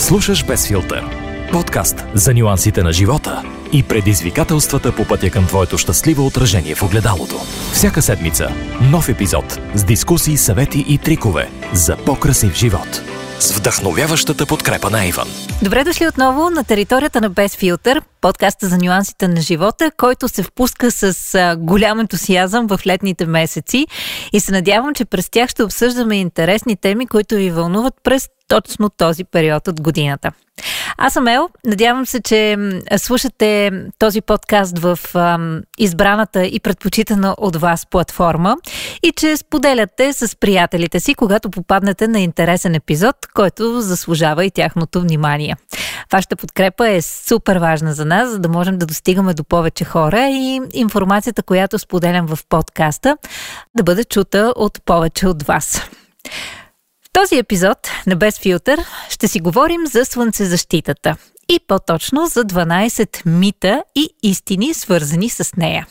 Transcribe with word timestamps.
Слушаш 0.00 0.44
без 0.44 0.66
филтър. 0.66 1.04
Подкаст 1.52 2.04
за 2.14 2.34
нюансите 2.34 2.82
на 2.82 2.92
живота 2.92 3.42
и 3.72 3.82
предизвикателствата 3.82 4.96
по 4.96 5.04
пътя 5.04 5.30
към 5.30 5.46
твоето 5.46 5.78
щастливо 5.78 6.26
отражение 6.26 6.74
в 6.74 6.82
огледалото. 6.82 7.34
Всяка 7.72 8.02
седмица 8.02 8.48
нов 8.90 9.08
епизод 9.08 9.60
с 9.74 9.84
дискусии, 9.84 10.36
съвети 10.36 10.84
и 10.88 10.98
трикове 10.98 11.50
за 11.72 11.96
по-красив 11.96 12.54
живот. 12.54 13.02
С 13.40 13.52
вдъхновяващата 13.52 14.46
подкрепа 14.46 14.90
на 14.90 15.06
Иван. 15.06 15.28
Добре 15.62 15.84
дошли 15.84 16.08
отново 16.08 16.50
на 16.50 16.64
територията 16.64 17.20
на 17.20 17.30
Без 17.30 17.56
филтър, 17.56 18.02
подкаста 18.20 18.68
за 18.68 18.78
нюансите 18.78 19.28
на 19.28 19.40
живота, 19.40 19.90
който 19.96 20.28
се 20.28 20.42
впуска 20.42 20.90
с 20.90 21.56
голям 21.58 22.00
ентусиазъм 22.00 22.66
в 22.66 22.80
летните 22.86 23.26
месеци 23.26 23.86
и 24.32 24.40
се 24.40 24.52
надявам, 24.52 24.94
че 24.94 25.04
през 25.04 25.30
тях 25.30 25.50
ще 25.50 25.62
обсъждаме 25.62 26.16
интересни 26.16 26.76
теми, 26.76 27.06
които 27.06 27.34
ви 27.34 27.50
вълнуват 27.50 27.94
през 28.04 28.28
точно 28.48 28.90
този 28.90 29.24
период 29.24 29.68
от 29.68 29.80
годината. 29.80 30.32
Аз 30.98 31.12
съм 31.12 31.28
Ел. 31.28 31.48
Надявам 31.66 32.06
се, 32.06 32.20
че 32.20 32.56
слушате 32.96 33.70
този 33.98 34.20
подкаст 34.20 34.78
в 34.78 34.98
ам, 35.14 35.60
избраната 35.78 36.44
и 36.46 36.60
предпочитана 36.60 37.34
от 37.38 37.56
вас 37.56 37.86
платформа 37.86 38.56
и 39.02 39.12
че 39.12 39.36
споделяте 39.36 40.12
с 40.12 40.36
приятелите 40.36 41.00
си, 41.00 41.14
когато 41.14 41.50
попаднете 41.50 42.08
на 42.08 42.20
интересен 42.20 42.74
епизод, 42.74 43.16
който 43.34 43.80
заслужава 43.80 44.44
и 44.44 44.50
тяхното 44.50 45.00
внимание. 45.00 45.56
Вашата 46.12 46.36
подкрепа 46.36 46.88
е 46.88 47.02
супер 47.02 47.56
важна 47.56 47.94
за 47.94 48.04
нас, 48.04 48.30
за 48.30 48.38
да 48.38 48.48
можем 48.48 48.78
да 48.78 48.86
достигаме 48.86 49.34
до 49.34 49.44
повече 49.44 49.84
хора 49.84 50.28
и 50.28 50.60
информацията, 50.72 51.42
която 51.42 51.78
споделям 51.78 52.26
в 52.26 52.38
подкаста, 52.48 53.16
да 53.76 53.82
бъде 53.82 54.04
чута 54.04 54.52
от 54.56 54.84
повече 54.84 55.28
от 55.28 55.42
вас. 55.42 55.82
В 57.10 57.12
този 57.12 57.38
епизод 57.38 57.78
на 58.06 58.16
Без 58.16 58.38
филтър 58.38 58.80
ще 59.08 59.28
си 59.28 59.40
говорим 59.40 59.86
за 59.86 60.04
слънцезащитата 60.04 61.16
и 61.48 61.60
по-точно 61.68 62.26
за 62.26 62.44
12 62.44 63.26
мита 63.26 63.82
и 63.96 64.08
истини, 64.22 64.74
свързани 64.74 65.28
с 65.28 65.56
нея. 65.56 65.86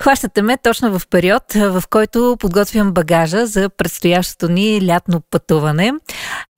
Хващате 0.00 0.42
ме 0.42 0.56
точно 0.56 0.98
в 0.98 1.08
период, 1.08 1.42
в 1.54 1.82
който 1.90 2.36
подготвям 2.40 2.92
багажа 2.92 3.46
за 3.46 3.68
предстоящото 3.68 4.48
ни 4.48 4.86
лятно 4.86 5.20
пътуване. 5.30 5.92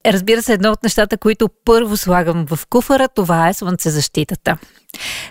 Разбира 0.05 0.43
се, 0.43 0.53
едно 0.53 0.71
от 0.71 0.83
нещата, 0.83 1.17
които 1.17 1.49
първо 1.65 1.97
слагам 1.97 2.45
в 2.45 2.59
куфара, 2.69 3.07
това 3.07 3.49
е 3.49 3.53
слънцезащитата. 3.53 4.57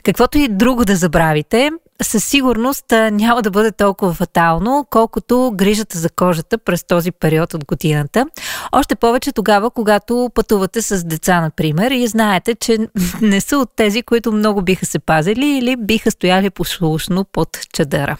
Каквото 0.04 0.38
и 0.38 0.48
друго 0.48 0.84
да 0.84 0.96
забравите, 0.96 1.70
със 2.02 2.24
сигурност 2.24 2.84
няма 3.12 3.42
да 3.42 3.50
бъде 3.50 3.72
толкова 3.72 4.14
фатално, 4.14 4.86
колкото 4.90 5.52
грижата 5.54 5.98
за 5.98 6.10
кожата 6.10 6.58
през 6.58 6.84
този 6.84 7.12
период 7.12 7.54
от 7.54 7.64
годината. 7.64 8.26
Още 8.72 8.94
повече 8.94 9.32
тогава, 9.32 9.70
когато 9.70 10.30
пътувате 10.34 10.82
с 10.82 11.04
деца, 11.04 11.40
например, 11.40 11.90
и 11.90 12.06
знаете, 12.06 12.54
че 12.54 12.78
не 13.22 13.40
са 13.40 13.58
от 13.58 13.70
тези, 13.76 14.02
които 14.02 14.32
много 14.32 14.62
биха 14.62 14.86
се 14.86 14.98
пазили 14.98 15.46
или 15.46 15.76
биха 15.76 16.10
стояли 16.10 16.50
послушно 16.50 17.24
под 17.24 17.48
чадъра. 17.72 18.16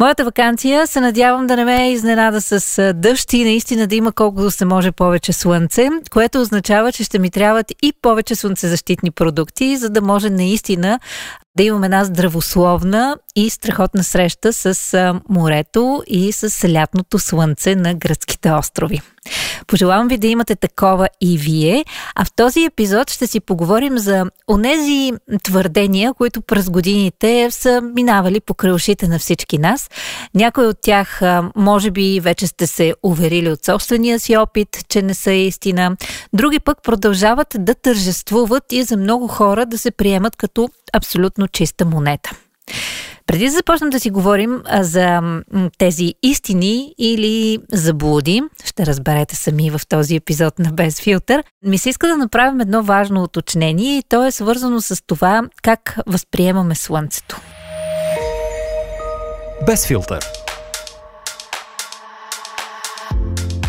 Моята 0.00 0.24
вакансия 0.24 0.86
се 0.86 1.00
надявам 1.00 1.46
да 1.46 1.56
не 1.56 1.64
ме 1.64 1.92
изненада 1.92 2.40
с 2.40 2.92
дъжд 2.94 3.32
и 3.32 3.44
наистина 3.44 3.86
да 3.86 3.94
има 3.94 4.12
колкото 4.12 4.50
се 4.50 4.64
може 4.64 4.92
повече 4.92 5.32
слънце, 5.32 5.88
което 6.12 6.40
означава, 6.40 6.92
че 6.92 7.04
ще 7.04 7.18
ми 7.18 7.30
трябват 7.30 7.72
и 7.82 7.92
повече 8.02 8.34
слънцезащитни 8.34 9.10
продукти, 9.10 9.76
за 9.76 9.90
да 9.90 10.02
може 10.02 10.30
наистина 10.30 11.00
да 11.56 11.62
имам 11.62 11.84
една 11.84 12.04
здравословна 12.04 13.16
и 13.36 13.50
страхотна 13.50 14.04
среща 14.04 14.52
с 14.52 15.14
морето 15.28 16.02
и 16.06 16.32
с 16.32 16.68
лятното 16.68 17.18
слънце 17.18 17.74
на 17.74 17.94
гръцките 17.94 18.52
острови. 18.52 19.00
Пожелавам 19.66 20.08
ви 20.08 20.18
да 20.18 20.26
имате 20.26 20.56
такова 20.56 21.08
и 21.20 21.38
вие, 21.38 21.84
а 22.14 22.24
в 22.24 22.32
този 22.36 22.64
епизод 22.64 23.10
ще 23.10 23.26
си 23.26 23.40
поговорим 23.40 23.98
за 23.98 24.24
онези 24.48 25.12
твърдения, 25.42 26.14
които 26.14 26.42
през 26.42 26.70
годините 26.70 27.48
са 27.50 27.80
минавали 27.94 28.40
по 28.40 28.54
кръвшите 28.54 29.08
на 29.08 29.18
всички 29.18 29.58
нас. 29.58 29.90
Някои 30.34 30.66
от 30.66 30.76
тях, 30.82 31.22
може 31.56 31.90
би, 31.90 32.20
вече 32.20 32.46
сте 32.46 32.66
се 32.66 32.94
уверили 33.02 33.50
от 33.50 33.64
собствения 33.64 34.20
си 34.20 34.36
опит, 34.36 34.68
че 34.88 35.02
не 35.02 35.14
са 35.14 35.32
истина. 35.32 35.96
Други 36.32 36.60
пък 36.60 36.82
продължават 36.82 37.56
да 37.58 37.74
тържествуват 37.74 38.72
и 38.72 38.82
за 38.82 38.96
много 38.96 39.28
хора 39.28 39.66
да 39.66 39.78
се 39.78 39.90
приемат 39.90 40.36
като 40.36 40.68
абсолютно 40.94 41.48
чиста 41.48 41.84
монета. 41.84 42.30
Преди 43.26 43.44
да 43.44 43.50
започнем 43.50 43.90
да 43.90 44.00
си 44.00 44.10
говорим 44.10 44.62
за 44.80 45.20
тези 45.78 46.14
истини 46.22 46.94
или 46.98 47.58
заблуди, 47.72 48.42
ще 48.64 48.86
разберете 48.86 49.36
сами 49.36 49.70
в 49.70 49.80
този 49.88 50.16
епизод 50.16 50.58
на 50.58 50.72
Без 50.72 51.00
филтър, 51.00 51.44
ми 51.62 51.78
се 51.78 51.88
иска 51.88 52.06
да 52.06 52.16
направим 52.16 52.60
едно 52.60 52.82
важно 52.82 53.22
уточнение 53.22 53.98
и 53.98 54.02
то 54.08 54.26
е 54.26 54.30
свързано 54.30 54.80
с 54.80 55.06
това 55.06 55.42
как 55.62 55.98
възприемаме 56.06 56.74
Слънцето. 56.74 57.40
Без 59.66 59.86
филтър. 59.86 60.43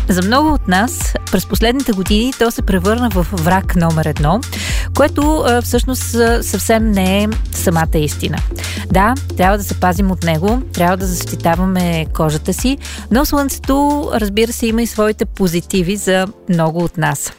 За 0.08 0.22
много 0.22 0.52
от 0.52 0.68
нас 0.68 1.14
през 1.32 1.46
последните 1.46 1.92
години 1.92 2.32
то 2.38 2.50
се 2.50 2.62
превърна 2.62 3.08
в 3.08 3.26
враг 3.32 3.76
номер 3.76 4.04
едно, 4.04 4.40
което 4.96 5.44
всъщност 5.62 6.02
съвсем 6.42 6.90
не 6.90 7.22
е 7.22 7.28
самата 7.52 7.98
истина. 7.98 8.38
Да, 8.92 9.14
трябва 9.36 9.58
да 9.58 9.64
се 9.64 9.80
пазим 9.80 10.10
от 10.10 10.22
него, 10.22 10.62
трябва 10.72 10.96
да 10.96 11.06
защитаваме 11.06 12.06
кожата 12.14 12.52
си, 12.52 12.78
но 13.10 13.24
Слънцето, 13.24 14.08
разбира 14.14 14.52
се, 14.52 14.66
има 14.66 14.82
и 14.82 14.86
своите 14.86 15.24
позитиви 15.24 15.96
за 15.96 16.26
много 16.48 16.84
от 16.84 16.98
нас. 16.98 17.32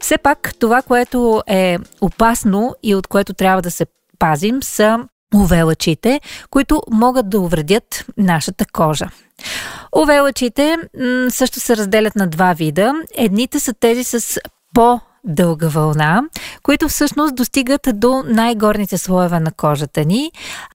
Все 0.00 0.18
пак, 0.18 0.54
това, 0.58 0.82
което 0.82 1.42
е 1.46 1.78
опасно 2.00 2.74
и 2.82 2.94
от 2.94 3.06
което 3.06 3.34
трябва 3.34 3.62
да 3.62 3.70
се 3.70 3.86
пазим, 4.18 4.62
са 4.62 4.98
увелъчите, 5.34 6.20
които 6.50 6.82
могат 6.90 7.30
да 7.30 7.40
увредят 7.40 8.04
нашата 8.16 8.64
кожа. 8.72 9.08
Овелъчите 9.96 10.76
също 11.28 11.60
се 11.60 11.76
разделят 11.76 12.16
на 12.16 12.26
два 12.26 12.52
вида. 12.52 12.94
Едните 13.14 13.60
са 13.60 13.74
тези 13.74 14.04
с 14.04 14.40
по 14.74 15.00
дълга 15.24 15.68
вълна, 15.68 16.22
които 16.62 16.88
всъщност 16.88 17.34
достигат 17.34 17.88
до 17.94 18.22
най-горните 18.26 18.98
слоеве 18.98 19.40
на 19.40 19.52
кожата 19.52 20.04
ни. 20.04 20.30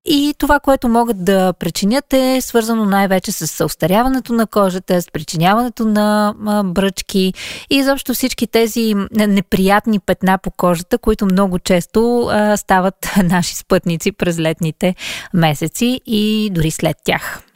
И 0.06 0.34
това, 0.38 0.60
което 0.60 0.88
могат 0.90 1.26
да 1.26 1.54
причинят 1.54 2.14
е 2.14 2.42
свързано 2.42 2.86
най-вече 2.86 3.32
с 3.32 3.66
остаряването 3.66 4.34
на 4.34 4.48
кожата, 4.48 5.02
с 5.02 5.12
причиняването 5.12 5.86
на 5.86 6.34
бръчки 6.66 7.34
и 7.70 7.76
изобщо 7.76 8.14
всички 8.14 8.48
тези 8.48 8.96
неприятни 9.12 10.00
петна 10.00 10.38
по 10.38 10.52
кожата, 10.52 10.98
които 10.98 11.26
много 11.26 11.60
често 11.60 12.30
стават 12.56 12.96
наши 13.24 13.56
спътници 13.56 14.12
през 14.12 14.40
летните 14.40 14.96
месеци 15.34 16.02
и 16.06 16.50
дори 16.54 16.72
след 16.72 16.98
тях. 17.04 17.47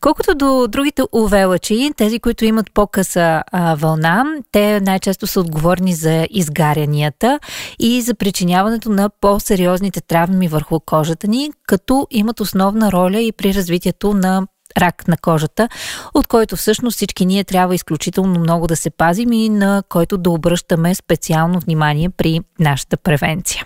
Колкото 0.00 0.34
до 0.34 0.68
другите 0.68 1.02
увелъчи, 1.12 1.90
тези, 1.96 2.18
които 2.18 2.44
имат 2.44 2.72
по-къса 2.74 3.42
а, 3.52 3.74
вълна, 3.74 4.24
те 4.52 4.80
най-често 4.80 5.26
са 5.26 5.40
отговорни 5.40 5.94
за 5.94 6.26
изгарянията 6.30 7.40
и 7.78 8.02
за 8.02 8.14
причиняването 8.14 8.90
на 8.90 9.10
по-сериозните 9.20 10.00
травми 10.00 10.48
върху 10.48 10.80
кожата 10.80 11.28
ни, 11.28 11.50
като 11.66 12.06
имат 12.10 12.40
основна 12.40 12.92
роля 12.92 13.20
и 13.20 13.32
при 13.32 13.54
развитието 13.54 14.14
на 14.14 14.46
рак 14.78 15.08
на 15.08 15.16
кожата, 15.16 15.68
от 16.14 16.26
който 16.26 16.56
всъщност 16.56 16.96
всички 16.96 17.26
ние 17.26 17.44
трябва 17.44 17.74
изключително 17.74 18.40
много 18.40 18.66
да 18.66 18.76
се 18.76 18.90
пазим 18.90 19.32
и 19.32 19.48
на 19.48 19.82
който 19.88 20.18
да 20.18 20.30
обръщаме 20.30 20.94
специално 20.94 21.60
внимание 21.60 22.08
при 22.10 22.40
нашата 22.58 22.96
превенция. 22.96 23.64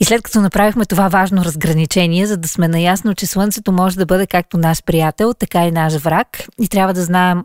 И 0.00 0.04
след 0.04 0.22
като 0.22 0.40
направихме 0.40 0.84
това 0.84 1.08
важно 1.08 1.44
разграничение, 1.44 2.26
за 2.26 2.36
да 2.36 2.48
сме 2.48 2.68
наясно, 2.68 3.14
че 3.14 3.26
Слънцето 3.26 3.72
може 3.72 3.96
да 3.96 4.06
бъде 4.06 4.26
както 4.26 4.58
наш 4.58 4.82
приятел, 4.82 5.34
така 5.34 5.66
и 5.66 5.70
наш 5.70 5.96
враг, 5.96 6.44
и 6.60 6.68
трябва 6.68 6.94
да 6.94 7.04
знаем 7.04 7.44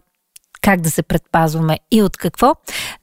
как 0.61 0.81
да 0.81 0.91
се 0.91 1.03
предпазваме 1.03 1.79
и 1.91 2.03
от 2.03 2.17
какво, 2.17 2.55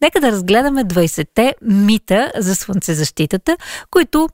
нека 0.02 0.20
да 0.20 0.32
разгледаме 0.32 0.84
20-те 0.84 1.54
мита 1.62 2.32
за 2.36 2.56
слънцезащитата, 2.56 3.56
които 3.90 4.28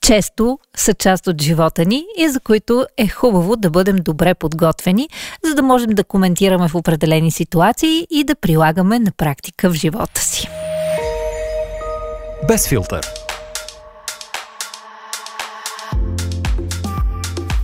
често 0.00 0.58
са 0.76 0.94
част 0.94 1.26
от 1.26 1.42
живота 1.42 1.84
ни 1.84 2.04
и 2.18 2.28
за 2.28 2.40
които 2.40 2.86
е 2.96 3.08
хубаво 3.08 3.56
да 3.56 3.70
бъдем 3.70 3.96
добре 3.96 4.34
подготвени, 4.34 5.08
за 5.44 5.54
да 5.54 5.62
можем 5.62 5.90
да 5.90 6.04
коментираме 6.04 6.68
в 6.68 6.74
определени 6.74 7.30
ситуации 7.30 8.06
и 8.10 8.24
да 8.24 8.34
прилагаме 8.34 8.98
на 8.98 9.12
практика 9.16 9.70
в 9.70 9.74
живота 9.74 10.20
си. 10.20 10.48
Без 12.48 12.68
филтър 12.68 13.27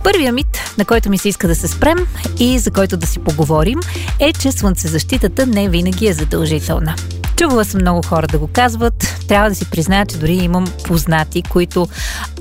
Първия 0.05 0.33
мит, 0.33 0.75
на 0.77 0.85
който 0.85 1.09
ми 1.09 1.17
се 1.17 1.29
иска 1.29 1.47
да 1.47 1.55
се 1.55 1.67
спрем 1.67 1.97
и 2.39 2.59
за 2.59 2.71
който 2.71 2.97
да 2.97 3.07
си 3.07 3.19
поговорим, 3.19 3.79
е, 4.19 4.33
че 4.33 4.51
слънцезащитата 4.51 5.45
не 5.45 5.69
винаги 5.69 6.07
е 6.07 6.13
задължителна. 6.13 6.95
Чувала 7.35 7.65
съм 7.65 7.81
много 7.81 8.01
хора 8.07 8.27
да 8.27 8.39
го 8.39 8.49
казват. 8.53 8.93
Трябва 9.27 9.49
да 9.49 9.55
си 9.55 9.69
призная, 9.69 10.05
че 10.05 10.17
дори 10.17 10.33
имам 10.33 10.65
познати, 10.83 11.41
които 11.41 11.87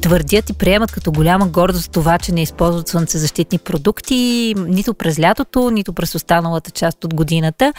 твърдят 0.01 0.51
и 0.51 0.53
приемат 0.53 0.93
като 0.93 1.13
голяма 1.13 1.47
гордост 1.47 1.93
това, 1.93 2.19
че 2.19 2.33
не 2.33 2.43
използват 2.43 2.89
слънцезащитни 2.89 3.59
продукти 3.59 4.55
нито 4.57 4.95
през 4.95 5.21
лятото, 5.21 5.71
нито 5.71 5.93
през 5.93 6.15
останалата 6.15 6.71
част 6.71 7.05
от 7.05 7.15
годината. 7.15 7.73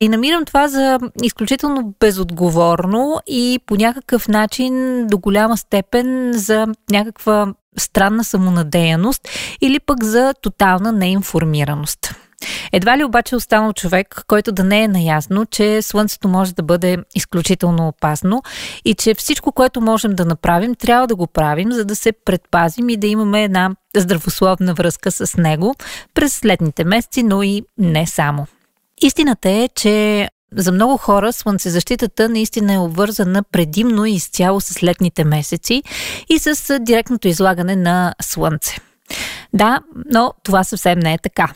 И 0.00 0.08
намирам 0.08 0.44
това 0.44 0.68
за 0.68 0.98
изключително 1.22 1.94
безотговорно 2.00 3.20
и 3.26 3.60
по 3.66 3.76
някакъв 3.76 4.28
начин 4.28 5.06
до 5.06 5.18
голяма 5.18 5.56
степен 5.56 6.32
за 6.34 6.66
някаква 6.90 7.54
странна 7.78 8.24
самонадеяност 8.24 9.28
или 9.60 9.80
пък 9.80 10.04
за 10.04 10.34
тотална 10.42 10.92
неинформираност. 10.92 12.14
Едва 12.72 12.98
ли 12.98 13.04
обаче 13.04 13.36
останал 13.36 13.72
човек, 13.72 14.24
който 14.26 14.52
да 14.52 14.64
не 14.64 14.82
е 14.82 14.88
наясно, 14.88 15.46
че 15.46 15.82
Слънцето 15.82 16.28
може 16.28 16.54
да 16.54 16.62
бъде 16.62 16.98
изключително 17.14 17.88
опасно 17.88 18.42
и 18.84 18.94
че 18.94 19.14
всичко, 19.14 19.52
което 19.52 19.80
можем 19.80 20.14
да 20.14 20.24
направим, 20.24 20.74
трябва 20.74 21.06
да 21.06 21.16
го 21.16 21.26
правим, 21.26 21.72
за 21.72 21.84
да 21.84 21.96
се 21.96 22.12
предпазим 22.12 22.88
и 22.88 22.96
да 22.96 23.06
имаме 23.06 23.44
една 23.44 23.70
здравословна 23.96 24.74
връзка 24.74 25.10
с 25.10 25.36
него 25.36 25.74
през 26.14 26.44
летните 26.44 26.84
месеци, 26.84 27.22
но 27.22 27.42
и 27.42 27.62
не 27.78 28.06
само. 28.06 28.46
Истината 29.02 29.50
е, 29.50 29.68
че 29.74 30.28
за 30.56 30.72
много 30.72 30.96
хора 30.96 31.32
слънцезащитата 31.32 32.28
наистина 32.28 32.74
е 32.74 32.78
обвързана 32.78 33.42
предимно 33.42 34.06
и 34.06 34.12
изцяло 34.12 34.60
с 34.60 34.82
летните 34.82 35.24
месеци 35.24 35.82
и 36.28 36.38
с 36.38 36.78
директното 36.80 37.28
излагане 37.28 37.76
на 37.76 38.14
слънце. 38.22 38.76
Да, 39.52 39.80
но 40.10 40.32
това 40.42 40.64
съвсем 40.64 40.98
не 40.98 41.14
е 41.14 41.18
така. 41.18 41.52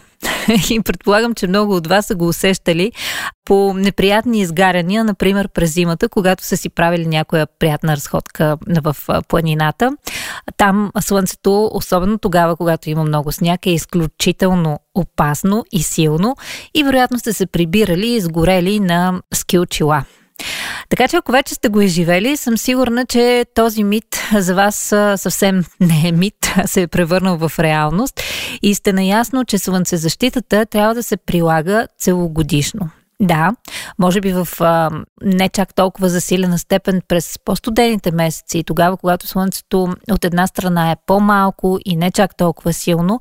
И 0.70 0.80
предполагам, 0.80 1.34
че 1.34 1.46
много 1.46 1.76
от 1.76 1.86
вас 1.86 2.06
са 2.06 2.14
го 2.14 2.28
усещали 2.28 2.92
по 3.44 3.74
неприятни 3.74 4.40
изгаряния, 4.40 5.04
например 5.04 5.48
през 5.48 5.74
зимата, 5.74 6.08
когато 6.08 6.44
са 6.44 6.56
си 6.56 6.68
правили 6.68 7.06
някоя 7.06 7.46
приятна 7.58 7.96
разходка 7.96 8.56
в 8.82 8.96
планината. 9.28 9.96
Там 10.56 10.90
слънцето, 11.00 11.70
особено 11.74 12.18
тогава, 12.18 12.56
когато 12.56 12.90
има 12.90 13.04
много 13.04 13.32
сняг, 13.32 13.66
е 13.66 13.70
изключително 13.70 14.78
опасно 14.94 15.64
и 15.72 15.82
силно 15.82 16.36
и 16.74 16.84
вероятно 16.84 17.18
сте 17.18 17.32
се 17.32 17.46
прибирали 17.46 18.06
и 18.06 18.16
изгорели 18.16 18.80
на 18.80 19.20
ски 19.34 19.58
очила. 19.58 20.04
Така 20.88 21.08
че 21.08 21.16
ако 21.16 21.32
вече 21.32 21.54
сте 21.54 21.68
го 21.68 21.80
изживели, 21.80 22.36
съм 22.36 22.58
сигурна, 22.58 23.06
че 23.06 23.44
този 23.54 23.84
мит 23.84 24.22
за 24.38 24.54
вас 24.54 24.76
съвсем 25.16 25.64
не 25.80 26.08
е 26.08 26.12
мит, 26.12 26.52
а 26.56 26.66
се 26.66 26.82
е 26.82 26.86
превърнал 26.86 27.36
в 27.36 27.52
реалност 27.58 28.20
и 28.62 28.74
сте 28.74 28.92
наясно, 28.92 29.44
че 29.44 29.58
слънцезащитата 29.58 30.66
трябва 30.66 30.94
да 30.94 31.02
се 31.02 31.16
прилага 31.16 31.86
целогодишно. 31.98 32.90
Да, 33.20 33.52
може 33.98 34.20
би 34.20 34.32
в 34.32 34.48
а, 34.60 34.90
не 35.22 35.48
чак 35.48 35.74
толкова 35.74 36.08
засилена 36.08 36.58
степен 36.58 37.02
през 37.08 37.38
по-студените 37.44 38.12
месеци, 38.12 38.64
тогава, 38.66 38.96
когато 38.96 39.26
слънцето 39.26 39.94
от 40.10 40.24
една 40.24 40.46
страна 40.46 40.90
е 40.90 40.96
по-малко 41.06 41.78
и 41.84 41.96
не 41.96 42.10
чак 42.10 42.36
толкова 42.36 42.72
силно, 42.72 43.20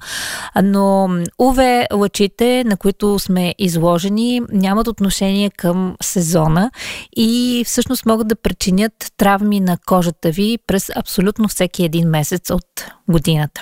но 0.64 1.10
УВ 1.38 1.88
лъчите, 1.94 2.64
на 2.66 2.78
които 2.78 3.20
сме 3.20 3.56
изложени, 3.58 4.42
нямат 4.52 4.88
отношение 4.88 5.50
към 5.50 5.96
сезона 6.02 6.72
и 7.18 7.64
всъщност 7.66 8.06
могат 8.06 8.28
да 8.28 8.36
причинят 8.36 8.94
травми 9.18 9.60
на 9.60 9.78
кожата 9.86 10.32
ви 10.32 10.58
през 10.68 10.90
абсолютно 10.96 11.48
всеки 11.48 11.84
един 11.84 12.10
месец 12.10 12.50
от 12.50 12.92
годината. 13.10 13.62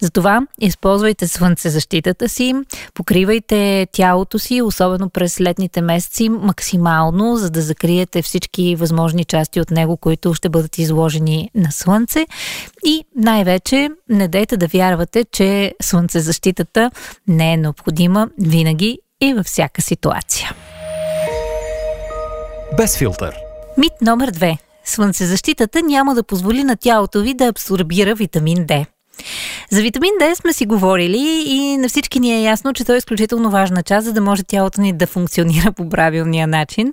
Затова 0.00 0.40
използвайте 0.60 1.28
слънцезащитата 1.28 2.28
си, 2.28 2.54
покривайте 2.94 3.86
тялото 3.92 4.38
си, 4.38 4.62
особено 4.62 5.10
през 5.10 5.40
летните 5.40 5.80
месеци, 5.80 6.28
максимално, 6.28 7.36
за 7.36 7.50
да 7.50 7.60
закриете 7.62 8.22
всички 8.22 8.76
възможни 8.76 9.24
части 9.24 9.60
от 9.60 9.70
него, 9.70 9.96
които 9.96 10.34
ще 10.34 10.48
бъдат 10.48 10.78
изложени 10.78 11.50
на 11.54 11.72
слънце. 11.72 12.26
И 12.84 13.04
най-вече 13.16 13.88
не 14.08 14.28
дейте 14.28 14.56
да 14.56 14.66
вярвате, 14.66 15.24
че 15.32 15.74
слънцезащитата 15.82 16.90
не 17.28 17.52
е 17.52 17.56
необходима 17.56 18.28
винаги 18.38 18.98
и 19.20 19.34
във 19.34 19.46
всяка 19.46 19.82
ситуация. 19.82 20.52
Без 22.76 22.96
филтър. 22.98 23.34
Мит 23.78 23.92
номер 24.02 24.30
две. 24.30 24.58
Слънцезащитата 24.84 25.82
няма 25.82 26.14
да 26.14 26.22
позволи 26.22 26.64
на 26.64 26.76
тялото 26.76 27.20
ви 27.20 27.34
да 27.34 27.46
абсорбира 27.46 28.14
витамин 28.14 28.58
D. 28.58 28.86
За 29.70 29.82
витамин 29.82 30.10
D 30.20 30.34
сме 30.34 30.52
си 30.52 30.66
говорили 30.66 31.44
и 31.46 31.76
на 31.76 31.88
всички 31.88 32.20
ни 32.20 32.34
е 32.34 32.42
ясно, 32.42 32.72
че 32.72 32.84
той 32.84 32.94
е 32.94 32.98
изключително 32.98 33.50
важна 33.50 33.82
част, 33.82 34.04
за 34.04 34.12
да 34.12 34.20
може 34.20 34.42
тялото 34.42 34.80
ни 34.80 34.92
да 34.92 35.06
функционира 35.06 35.72
по 35.72 35.88
правилния 35.88 36.46
начин. 36.46 36.92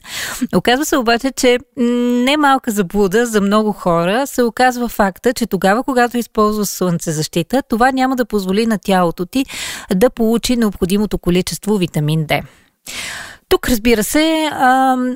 Оказва 0.55 0.85
се 0.85 0.97
обаче, 0.97 1.31
че 1.31 1.59
не 1.77 2.37
малка 2.37 2.71
заблуда 2.71 3.25
за 3.25 3.41
много 3.41 3.71
хора 3.71 4.27
се 4.27 4.43
оказва 4.43 4.87
факта, 4.89 5.33
че 5.33 5.45
тогава, 5.45 5.83
когато 5.83 6.17
използва 6.17 6.65
слънцезащита, 6.65 7.63
това 7.69 7.91
няма 7.91 8.15
да 8.15 8.25
позволи 8.25 8.65
на 8.65 8.77
тялото 8.77 9.25
ти 9.25 9.45
да 9.95 10.09
получи 10.09 10.55
необходимото 10.55 11.17
количество 11.17 11.77
витамин 11.77 12.25
D. 12.25 12.41
Тук, 13.53 13.69
разбира 13.69 14.03
се, 14.03 14.49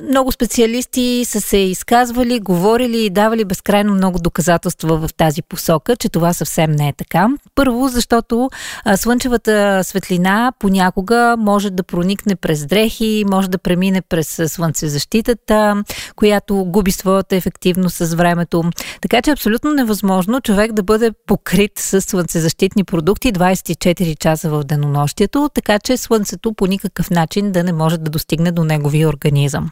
много 0.08 0.32
специалисти 0.32 1.24
са 1.26 1.40
се 1.40 1.56
изказвали, 1.56 2.40
говорили 2.40 3.04
и 3.04 3.10
давали 3.10 3.44
безкрайно 3.44 3.94
много 3.94 4.18
доказателства 4.18 4.96
в 4.96 5.14
тази 5.14 5.42
посока, 5.42 5.96
че 5.96 6.08
това 6.08 6.32
съвсем 6.32 6.72
не 6.72 6.88
е 6.88 6.92
така. 6.92 7.28
Първо, 7.54 7.88
защото 7.88 8.50
слънчевата 8.96 9.84
светлина 9.84 10.52
понякога 10.58 11.36
може 11.38 11.70
да 11.70 11.82
проникне 11.82 12.36
през 12.36 12.66
дрехи, 12.66 13.24
може 13.30 13.50
да 13.50 13.58
премине 13.58 14.02
през 14.02 14.42
слънцезащитата, 14.46 15.84
която 16.16 16.64
губи 16.64 16.92
своята 16.92 17.36
ефективност 17.36 17.96
с 17.96 18.14
времето. 18.14 18.64
Така 19.00 19.22
че 19.22 19.30
е 19.30 19.32
абсолютно 19.32 19.74
невъзможно 19.74 20.40
човек 20.40 20.72
да 20.72 20.82
бъде 20.82 21.12
покрит 21.26 21.72
с 21.78 22.00
слънцезащитни 22.00 22.84
продукти 22.84 23.32
24 23.32 24.18
часа 24.18 24.50
в 24.50 24.64
денонощието, 24.64 25.50
така 25.54 25.78
че 25.78 25.96
слънцето 25.96 26.52
по 26.52 26.66
никакъв 26.66 27.10
начин 27.10 27.52
да 27.52 27.64
не 27.64 27.72
може 27.72 27.98
да 27.98 28.10
достигне 28.10 28.27
стигне 28.28 28.52
до 28.52 28.64
неговия 28.64 29.08
организъм. 29.08 29.70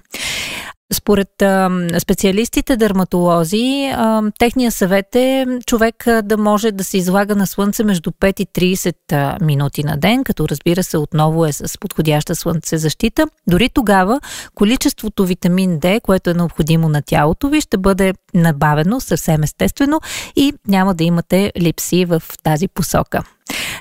Според 0.92 1.28
специалистите 1.98 2.76
дерматолози, 2.76 3.92
а, 3.94 4.22
техния 4.38 4.72
съвет 4.72 5.16
е 5.16 5.46
човек 5.66 6.04
да 6.22 6.36
може 6.36 6.72
да 6.72 6.84
се 6.84 6.98
излага 6.98 7.36
на 7.36 7.46
слънце 7.46 7.84
между 7.84 8.10
5 8.10 8.40
и 8.40 8.76
30 8.76 9.44
минути 9.44 9.84
на 9.84 9.96
ден, 9.96 10.24
като 10.24 10.48
разбира 10.48 10.82
се 10.82 10.98
отново 10.98 11.46
е 11.46 11.52
с 11.52 11.78
подходяща 11.80 12.36
слънцезащита. 12.36 13.26
Дори 13.46 13.68
тогава 13.68 14.20
количеството 14.54 15.26
витамин 15.26 15.80
D, 15.80 16.00
което 16.00 16.30
е 16.30 16.34
необходимо 16.34 16.88
на 16.88 17.02
тялото 17.02 17.48
ви, 17.48 17.60
ще 17.60 17.78
бъде 17.78 18.14
набавено 18.34 19.00
съвсем 19.00 19.42
естествено 19.42 20.00
и 20.36 20.52
няма 20.68 20.94
да 20.94 21.04
имате 21.04 21.52
липси 21.60 22.04
в 22.04 22.22
тази 22.42 22.68
посока. 22.68 23.22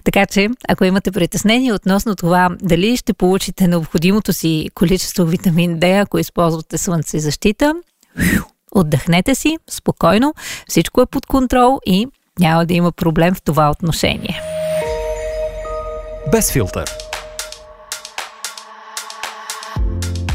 Така 0.06 0.26
че, 0.26 0.50
ако 0.68 0.86
имате 0.86 1.12
притеснение 1.12 1.74
относно 1.74 2.16
това 2.16 2.50
дали 2.62 2.98
ще 2.98 3.14
получите 3.14 3.68
необходимото 3.68 4.34
си 4.34 4.70
количество 4.76 5.26
витамин 5.26 5.80
D, 5.80 6.02
ако 6.02 6.20
използвате 6.20 6.78
слънце 6.78 7.20
защита, 7.20 7.74
отдъхнете 8.72 9.36
си, 9.36 9.58
спокойно, 9.70 10.34
всичко 10.70 11.02
е 11.02 11.06
под 11.06 11.26
контрол 11.26 11.80
и 11.86 12.08
няма 12.40 12.66
да 12.66 12.74
има 12.74 12.92
проблем 12.92 13.36
в 13.36 13.42
това 13.42 13.72
отношение. 13.72 14.42
Без 16.32 16.52
филтър. 16.52 16.92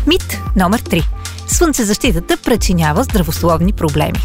Мит 0.06 0.38
номер 0.56 0.83
3. 0.83 1.04
Слънцезащитата 1.49 2.37
причинява 2.37 3.04
здравословни 3.04 3.73
проблеми. 3.73 4.18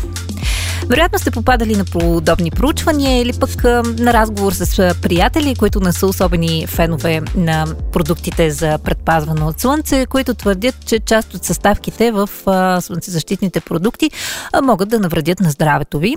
Вероятно 0.88 1.20
сте 1.20 1.32
попадали 1.32 1.76
на 1.76 1.86
подобни 1.86 2.52
проучвания 2.52 3.22
или 3.22 3.34
пък 3.40 3.64
на 4.00 4.14
разговор 4.14 4.52
с 4.52 4.96
приятели, 5.02 5.56
които 5.56 5.80
не 5.80 5.94
са 5.94 6.08
особени 6.08 6.68
фенове 6.68 7.22
на 7.36 7.66
продуктите 7.92 8.52
за 8.52 8.78
предпазване 8.78 9.44
от 9.44 9.60
слънце, 9.60 10.06
които 10.06 10.34
твърдят, 10.34 10.76
че 10.86 11.00
част 11.00 11.34
от 11.34 11.44
съставките 11.44 12.12
в 12.12 12.30
слънцезащитните 12.82 13.60
продукти 13.60 14.12
могат 14.64 14.90
да 14.90 15.00
навредят 15.00 15.40
на 15.40 15.50
здравето 15.50 16.00
ви. 16.00 16.16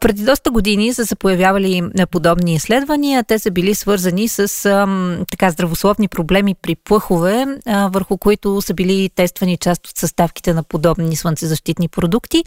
Преди 0.00 0.24
доста 0.24 0.50
години 0.50 0.94
са 0.94 1.06
се 1.06 1.14
появявали 1.14 1.82
подобни 2.10 2.54
изследвания. 2.54 3.24
Те 3.24 3.38
са 3.38 3.50
били 3.50 3.74
свързани 3.74 4.28
с 4.28 4.48
така 5.30 5.50
здравословни 5.50 6.08
проблеми 6.08 6.54
при 6.62 6.76
плъхове, 6.76 7.46
върху 7.66 8.18
които 8.18 8.62
са 8.62 8.74
били 8.74 9.10
тествани 9.14 9.56
част 9.56 9.86
от 9.86 9.98
съставките 9.98 10.54
на 10.54 10.62
подобни 10.62 11.16
слънцезащитни 11.16 11.88
продукти. 11.88 12.44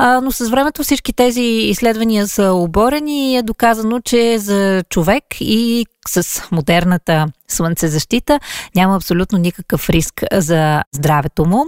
но 0.00 0.32
с 0.32 0.50
времето 0.50 0.82
всички 0.82 1.03
всички 1.04 1.16
тези 1.16 1.42
изследвания 1.42 2.28
са 2.28 2.52
оборени 2.52 3.32
и 3.32 3.36
е 3.36 3.42
доказано, 3.42 4.00
че 4.00 4.38
за 4.38 4.84
човек 4.88 5.24
и 5.40 5.86
с 6.08 6.42
модерната 6.52 7.26
слънцезащита, 7.54 8.40
няма 8.76 8.96
абсолютно 8.96 9.38
никакъв 9.38 9.90
риск 9.90 10.22
за 10.32 10.82
здравето 10.92 11.44
му. 11.44 11.66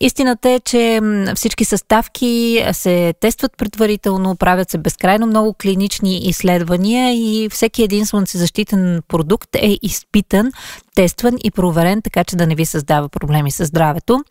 Истината 0.00 0.50
е, 0.50 0.60
че 0.60 1.00
всички 1.34 1.64
съставки 1.64 2.64
се 2.72 3.14
тестват 3.20 3.52
предварително, 3.56 4.36
правят 4.36 4.70
се 4.70 4.78
безкрайно 4.78 5.26
много 5.26 5.54
клинични 5.62 6.18
изследвания 6.18 7.12
и 7.14 7.48
всеки 7.48 7.82
един 7.82 8.06
слънцезащитен 8.06 9.02
продукт 9.08 9.48
е 9.54 9.78
изпитан, 9.82 10.52
тестван 10.94 11.34
и 11.44 11.50
проверен, 11.50 12.02
така 12.02 12.24
че 12.24 12.36
да 12.36 12.46
не 12.46 12.54
ви 12.54 12.66
създава 12.66 13.08
проблеми 13.08 13.50
с 13.50 13.64
здравето. 13.64 14.24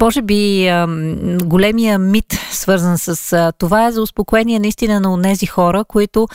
Може 0.00 0.22
би 0.22 0.70
големия 1.44 1.98
мит, 1.98 2.38
свързан 2.50 2.98
с 2.98 3.52
това, 3.58 3.86
е 3.86 3.92
за 3.92 4.02
успокоение 4.02 4.58
наистина 4.58 5.00
на 5.00 5.22
тези 5.22 5.46
хора, 5.46 5.84
които 5.84 6.28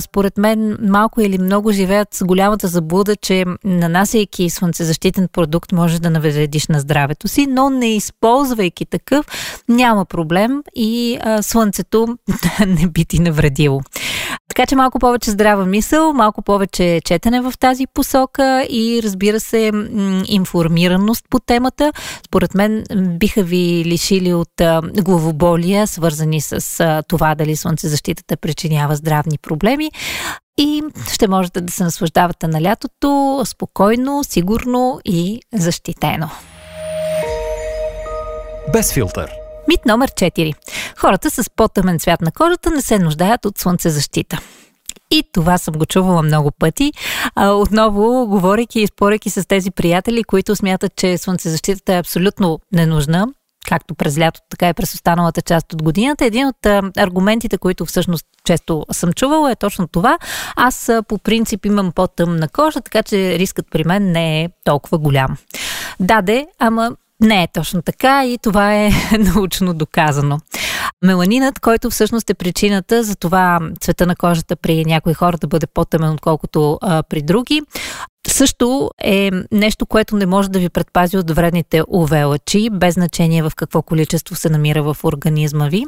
според 0.00 0.38
мен 0.38 0.78
малко 0.82 1.20
или 1.20 1.38
много 1.38 1.72
живеят 1.72 2.14
с 2.14 2.24
голямата 2.24 2.68
заблуда, 2.68 3.16
че 3.22 3.44
нанасяйки 3.64 4.50
слънцезащитен 4.50 5.28
продукт 5.32 5.72
може 5.72 6.00
да 6.00 6.10
навредиш 6.10 6.66
на 6.66 6.80
здравето 6.80 7.28
си, 7.28 7.46
но 7.46 7.70
не 7.70 7.96
използвайки 7.96 8.86
такъв, 8.86 9.26
няма 9.68 10.04
проблем 10.04 10.62
и 10.74 11.18
а, 11.22 11.42
слънцето 11.42 12.18
не 12.66 12.86
би 12.86 13.04
ти 13.04 13.20
навредило. 13.20 13.80
Така 14.54 14.66
че 14.66 14.76
малко 14.76 14.98
повече 14.98 15.30
здрава 15.30 15.66
мисъл, 15.66 16.12
малко 16.12 16.42
повече 16.42 17.00
четене 17.04 17.40
в 17.40 17.52
тази 17.60 17.86
посока 17.94 18.66
и 18.70 19.00
разбира 19.04 19.40
се 19.40 19.72
информираност 20.26 21.24
по 21.30 21.40
темата. 21.40 21.92
Според 22.26 22.54
мен 22.54 22.84
биха 22.94 23.42
ви 23.42 23.84
лишили 23.86 24.34
от 24.34 24.52
главоболия, 24.82 25.86
свързани 25.86 26.40
с 26.40 27.02
това 27.08 27.34
дали 27.34 27.56
слънцезащитата 27.56 28.36
причинява 28.36 28.96
здравни 28.96 29.38
проблеми 29.42 29.90
и 30.58 30.82
ще 31.12 31.28
можете 31.28 31.60
да 31.60 31.72
се 31.72 31.84
наслаждавате 31.84 32.48
на 32.48 32.62
лятото 32.62 33.42
спокойно, 33.44 34.24
сигурно 34.24 35.00
и 35.04 35.40
защитено. 35.54 36.28
Без 38.72 38.92
филтър. 38.92 39.41
Мит 39.68 39.86
номер 39.86 40.10
4. 40.10 40.54
Хората 40.98 41.30
с 41.30 41.50
по-тъмен 41.56 41.98
цвят 41.98 42.20
на 42.20 42.32
кожата 42.32 42.70
не 42.70 42.82
се 42.82 42.98
нуждаят 42.98 43.44
от 43.44 43.58
слънцезащита. 43.58 44.38
И 45.10 45.22
това 45.32 45.58
съм 45.58 45.74
го 45.74 45.86
чувала 45.86 46.22
много 46.22 46.50
пъти. 46.50 46.92
Отново, 47.36 48.26
говорейки 48.26 48.80
и 48.80 48.86
спорейки 48.86 49.30
с 49.30 49.48
тези 49.48 49.70
приятели, 49.70 50.24
които 50.24 50.56
смятат, 50.56 50.96
че 50.96 51.18
слънцезащитата 51.18 51.94
е 51.94 51.98
абсолютно 51.98 52.60
ненужна, 52.72 53.26
както 53.68 53.94
през 53.94 54.18
лятото, 54.18 54.46
така 54.50 54.68
и 54.68 54.74
през 54.74 54.94
останалата 54.94 55.42
част 55.42 55.72
от 55.72 55.82
годината. 55.82 56.24
Един 56.24 56.46
от 56.46 56.66
аргументите, 56.96 57.58
които 57.58 57.86
всъщност 57.86 58.26
често 58.44 58.86
съм 58.92 59.12
чувала 59.12 59.52
е 59.52 59.56
точно 59.56 59.88
това. 59.88 60.18
Аз 60.56 60.90
по 61.08 61.18
принцип 61.18 61.66
имам 61.66 61.92
по-тъмна 61.92 62.48
кожа, 62.48 62.80
така 62.80 63.02
че 63.02 63.38
рискът 63.38 63.66
при 63.70 63.84
мен 63.84 64.12
не 64.12 64.42
е 64.42 64.48
толкова 64.64 64.98
голям. 64.98 65.36
Даде, 66.00 66.46
ама 66.58 66.90
не 67.22 67.42
е 67.42 67.48
точно 67.52 67.82
така 67.82 68.26
и 68.26 68.38
това 68.38 68.74
е 68.74 68.90
научно 69.18 69.74
доказано. 69.74 70.38
Меланинът, 71.04 71.60
който 71.60 71.90
всъщност 71.90 72.30
е 72.30 72.34
причината 72.34 73.04
за 73.04 73.16
това 73.16 73.60
цвета 73.80 74.06
на 74.06 74.16
кожата 74.16 74.56
при 74.56 74.84
някои 74.84 75.14
хора 75.14 75.38
да 75.38 75.46
бъде 75.46 75.66
по-тъмен, 75.66 76.10
отколкото 76.10 76.78
а, 76.82 77.02
при 77.02 77.22
други, 77.22 77.62
също 78.28 78.90
е 79.04 79.30
нещо, 79.52 79.86
което 79.86 80.16
не 80.16 80.26
може 80.26 80.50
да 80.50 80.58
ви 80.58 80.68
предпази 80.68 81.18
от 81.18 81.30
вредните 81.30 81.82
UV 81.82 82.28
лъчи, 82.28 82.70
без 82.72 82.94
значение 82.94 83.42
в 83.42 83.52
какво 83.56 83.82
количество 83.82 84.34
се 84.34 84.50
намира 84.50 84.82
в 84.82 84.96
организма 85.04 85.68
ви. 85.68 85.84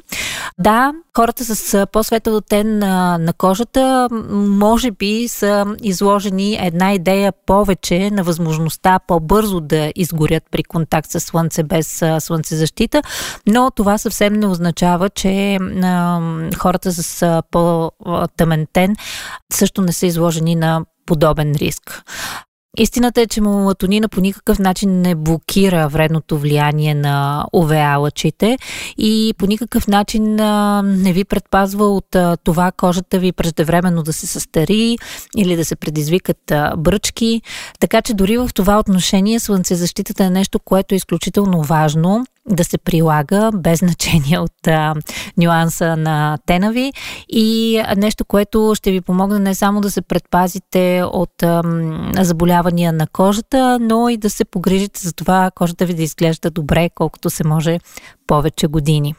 Да, 0.58 0.92
хората 1.16 1.44
с 1.44 1.86
по-светъл 1.92 2.40
тен 2.40 2.78
на, 2.78 3.18
на 3.18 3.32
кожата 3.32 4.08
може 4.32 4.90
би 4.90 5.28
са 5.28 5.64
изложени 5.82 6.58
една 6.62 6.94
идея 6.94 7.32
повече 7.46 8.10
на 8.10 8.22
възможността 8.22 8.98
по-бързо 8.98 9.60
да 9.60 9.92
изгорят 9.96 10.42
при 10.50 10.64
контакт 10.64 11.10
с 11.10 11.20
слънце 11.20 11.62
без 11.62 12.02
слънцезащита, 12.18 13.02
но 13.46 13.70
това 13.70 13.98
съвсем 13.98 14.32
не 14.32 14.46
означава, 14.46 15.10
че 15.10 15.56
а, 15.56 16.20
хората 16.58 16.92
с 16.92 17.42
по-тъмен 17.50 18.66
тен 18.72 18.96
също 19.52 19.82
не 19.82 19.92
са 19.92 20.06
изложени 20.06 20.54
на 20.54 20.84
подобен 21.06 21.52
риск. 21.52 22.02
Истината 22.78 23.20
е, 23.20 23.26
че 23.26 23.40
мелатонина 23.40 24.08
по 24.08 24.20
никакъв 24.20 24.58
начин 24.58 25.00
не 25.00 25.14
блокира 25.14 25.88
вредното 25.88 26.38
влияние 26.38 26.94
на 26.94 27.46
ОВА 27.52 27.96
лъчите 27.96 28.58
и 28.98 29.34
по 29.38 29.46
никакъв 29.46 29.88
начин 29.88 30.34
не 30.84 31.12
ви 31.12 31.24
предпазва 31.24 31.84
от 31.84 32.16
това 32.44 32.72
кожата 32.72 33.18
ви 33.18 33.32
преждевременно 33.32 34.02
да 34.02 34.12
се 34.12 34.26
състари 34.26 34.96
или 35.36 35.56
да 35.56 35.64
се 35.64 35.76
предизвикат 35.76 36.52
бръчки. 36.76 37.42
Така 37.80 38.02
че 38.02 38.14
дори 38.14 38.36
в 38.36 38.50
това 38.54 38.78
отношение 38.78 39.40
слънцезащитата 39.40 40.24
е 40.24 40.30
нещо, 40.30 40.58
което 40.58 40.94
е 40.94 40.96
изключително 40.96 41.62
важно 41.62 42.26
да 42.48 42.64
се 42.64 42.78
прилага 42.78 43.50
без 43.54 43.78
значение 43.78 44.38
от 44.38 44.66
а, 44.66 44.94
нюанса 45.36 45.96
на 45.96 46.38
тена 46.46 46.72
ви 46.72 46.92
и 47.28 47.82
нещо, 47.96 48.24
което 48.24 48.72
ще 48.74 48.90
ви 48.90 49.00
помогне 49.00 49.38
не 49.38 49.54
само 49.54 49.80
да 49.80 49.90
се 49.90 50.02
предпазите 50.02 51.02
от 51.12 51.42
а, 51.42 51.62
заболявания 52.18 52.92
на 52.92 53.06
кожата, 53.06 53.78
но 53.80 54.08
и 54.08 54.16
да 54.16 54.30
се 54.30 54.44
погрижите 54.44 55.00
за 55.00 55.12
това 55.12 55.50
кожата 55.54 55.86
ви 55.86 55.94
да 55.94 56.02
изглежда 56.02 56.50
добре, 56.50 56.90
колкото 56.94 57.30
се 57.30 57.44
може 57.44 57.78
повече 58.26 58.66
години. 58.66 59.14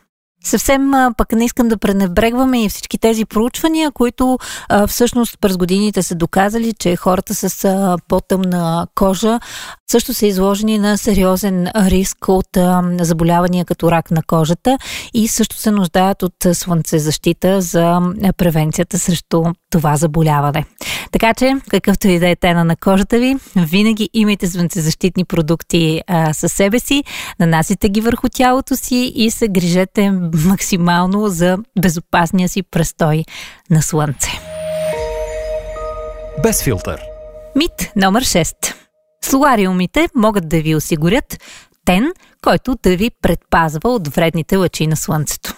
Съвсем 0.46 0.92
пък 1.18 1.32
не 1.32 1.46
искам 1.46 1.68
да 1.68 1.78
пренебрегваме 1.78 2.64
и 2.64 2.70
всички 2.70 2.98
тези 2.98 3.26
проучвания, 3.26 3.92
които 3.92 4.38
а, 4.70 4.88
всъщност 4.88 5.38
през 5.42 5.58
годините 5.58 6.04
са 6.04 6.16
доказали, 6.16 6.74
че 6.74 6.96
хората 6.96 7.36
с 7.36 7.66
а, 7.66 7.98
по-тъмна 8.08 8.88
кожа 8.96 9.40
също 9.92 10.14
са 10.14 10.26
изложени 10.28 10.78
на 10.78 10.98
сериозен 10.98 11.68
риск 11.76 12.28
от 12.28 12.58
а, 12.58 12.84
заболявания 13.02 13.66
като 13.66 13.92
рак 13.92 14.12
на 14.12 14.24
кожата 14.28 14.78
и 15.14 15.28
също 15.28 15.58
се 15.58 15.72
нуждаят 15.72 16.24
от 16.24 16.34
слънцезащита 16.54 17.62
за 17.62 18.00
превенцията 18.38 19.00
срещу 19.00 19.44
това 19.70 19.96
заболяване. 19.96 20.66
Така 21.12 21.34
че, 21.34 21.54
какъвто 21.70 22.08
и 22.08 22.20
да 22.20 22.30
е 22.30 22.36
тена 22.36 22.64
на 22.64 22.76
кожата 22.76 23.20
ви, 23.20 23.36
винаги 23.56 24.10
имайте 24.14 24.48
слънцезащитни 24.48 25.26
продукти 25.26 26.02
а, 26.08 26.34
със 26.34 26.54
себе 26.54 26.80
си, 26.80 27.04
нанасите 27.40 27.90
ги 27.90 28.02
върху 28.02 28.30
тялото 28.30 28.76
си 28.76 29.14
и 29.16 29.32
се 29.32 29.48
грижете 29.48 30.12
максимално 30.36 31.28
за 31.30 31.58
безопасния 31.82 32.50
си 32.50 32.64
престой 32.64 33.24
на 33.70 33.82
слънце. 33.82 34.30
Без 36.44 36.64
филтър. 36.64 37.02
Мит 37.56 37.92
номер 37.96 38.24
6. 38.24 38.76
Солариумите 39.26 40.10
могат 40.16 40.50
да 40.50 40.62
ви 40.62 40.76
осигурят 40.76 41.38
тен, 41.86 42.14
който 42.42 42.76
да 42.84 42.98
ви 42.98 43.12
предпазва 43.22 43.90
от 43.90 44.08
вредните 44.08 44.56
лъчи 44.56 44.88
на 44.88 44.96
слънцето. 44.96 45.56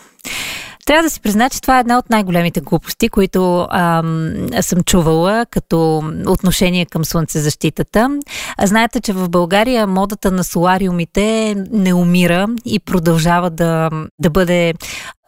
Трябва 0.88 1.04
да 1.04 1.10
си 1.10 1.22
призна, 1.22 1.50
че 1.50 1.62
това 1.62 1.78
е 1.78 1.80
една 1.80 1.98
от 1.98 2.10
най-големите 2.10 2.62
глупости, 2.62 3.10
които 3.10 3.68
ам, 3.72 4.48
съм 4.62 4.84
чувала 4.84 5.46
като 5.52 6.04
отношение 6.28 6.86
към 6.86 7.06
слънцезащитата. 7.06 8.20
Знаете, 8.64 9.02
че 9.02 9.14
в 9.14 9.30
България 9.30 9.88
модата 9.88 10.32
на 10.32 10.44
солариумите 10.44 11.56
не 11.72 11.94
умира 11.94 12.48
и 12.66 12.80
продължава 12.80 13.50
да, 13.50 13.90
да 14.20 14.30
бъде 14.30 14.74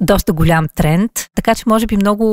доста 0.02 0.34
голям 0.34 0.68
тренд. 0.76 1.12
Така 1.36 1.56
че, 1.56 1.64
може 1.68 1.86
би, 1.86 1.98
много 1.98 2.26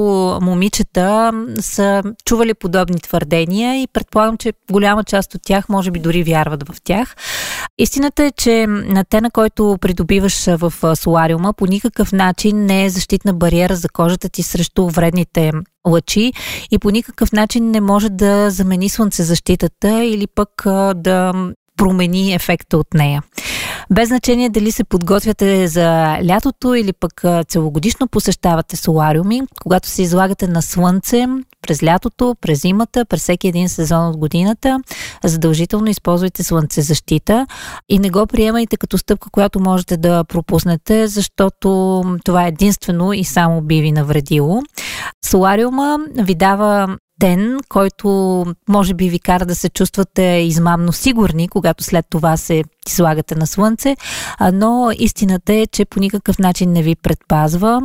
момичета 0.43 1.33
са 1.61 2.03
чували 2.25 2.55
подобни 2.55 3.01
твърдения 3.01 3.83
и 3.83 3.87
предполагам, 3.87 4.37
че 4.37 4.53
голяма 4.71 5.05
част 5.05 5.35
от 5.35 5.43
тях, 5.45 5.69
може 5.69 5.91
би, 5.91 5.99
дори 5.99 6.23
вярват 6.23 6.69
в 6.69 6.75
тях. 6.85 7.17
Истината 7.79 8.25
е, 8.25 8.31
че 8.31 8.67
на 8.67 9.05
те, 9.05 9.21
на 9.21 9.31
който 9.31 9.79
придобиваш 9.81 10.47
в 10.47 10.97
солариума, 10.97 11.53
по 11.53 11.67
никакъв 11.67 12.13
начин 12.13 12.65
не 12.65 12.85
е 12.85 12.91
защитна 12.91 13.35
бариера 13.35 13.77
за 13.77 13.89
кожата 13.89 14.29
ти 14.29 14.43
срещу 14.43 14.89
вредните 14.89 15.53
лъчи 15.89 16.33
и 16.71 16.79
по 16.79 16.91
никакъв 16.91 17.33
начин 17.33 17.71
не 17.71 17.81
може 17.81 18.09
да 18.09 18.51
замени 18.51 18.89
слънцезащитата 18.89 20.05
или 20.05 20.27
пък 20.27 20.63
да 20.95 21.33
промени 21.77 22.35
ефекта 22.35 22.79
от 22.79 22.95
нея. 22.95 23.23
Без 23.91 24.09
значение 24.09 24.51
дали 24.51 24.73
се 24.73 24.85
подготвяте 24.85 25.69
за 25.69 26.19
лятото 26.27 26.75
или 26.75 26.93
пък 26.93 27.25
целогодишно 27.49 28.09
посещавате 28.09 28.77
солариуми, 28.77 29.43
когато 29.63 29.89
се 29.89 30.03
излагате 30.03 30.49
на 30.49 30.63
слънце, 30.63 31.27
през 31.63 31.83
лятото, 31.83 32.37
през 32.41 32.63
зимата, 32.63 33.05
през 33.05 33.21
всеки 33.21 33.49
един 33.49 33.69
сезон 33.69 34.09
от 34.09 34.17
годината, 34.17 34.81
задължително 35.25 35.91
използвайте 35.91 36.45
слънцезащита 36.45 37.47
и 37.89 37.99
не 37.99 38.11
го 38.11 38.27
приемайте 38.27 38.77
като 38.77 38.99
стъпка, 38.99 39.31
която 39.31 39.61
можете 39.61 39.97
да 39.97 40.25
пропуснете, 40.25 41.07
защото 41.07 42.03
това 42.25 42.45
е 42.45 42.49
единствено 42.49 43.13
и 43.13 43.25
само 43.25 43.61
би 43.61 43.81
ви 43.81 43.93
навредило. 43.93 44.63
Солариума 45.27 45.99
ви 46.17 46.35
дава 46.35 46.97
ден, 47.21 47.59
който 47.69 48.45
може 48.69 48.95
би 48.95 49.09
ви 49.11 49.19
кара 49.19 49.47
да 49.47 49.55
се 49.55 49.69
чувствате 49.69 50.23
измамно 50.23 50.93
сигурни, 50.93 51.49
когато 51.49 51.85
след 51.85 52.07
това 52.11 52.37
се 52.37 52.65
излагате 52.89 53.35
на 53.35 53.47
слънце, 53.47 53.97
но 54.53 54.91
истината 54.99 55.55
е, 55.55 55.67
че 55.67 55.85
по 55.85 56.01
никакъв 56.01 56.39
начин 56.39 56.73
не 56.73 56.83
ви 56.83 56.97
предпазва, 56.97 57.81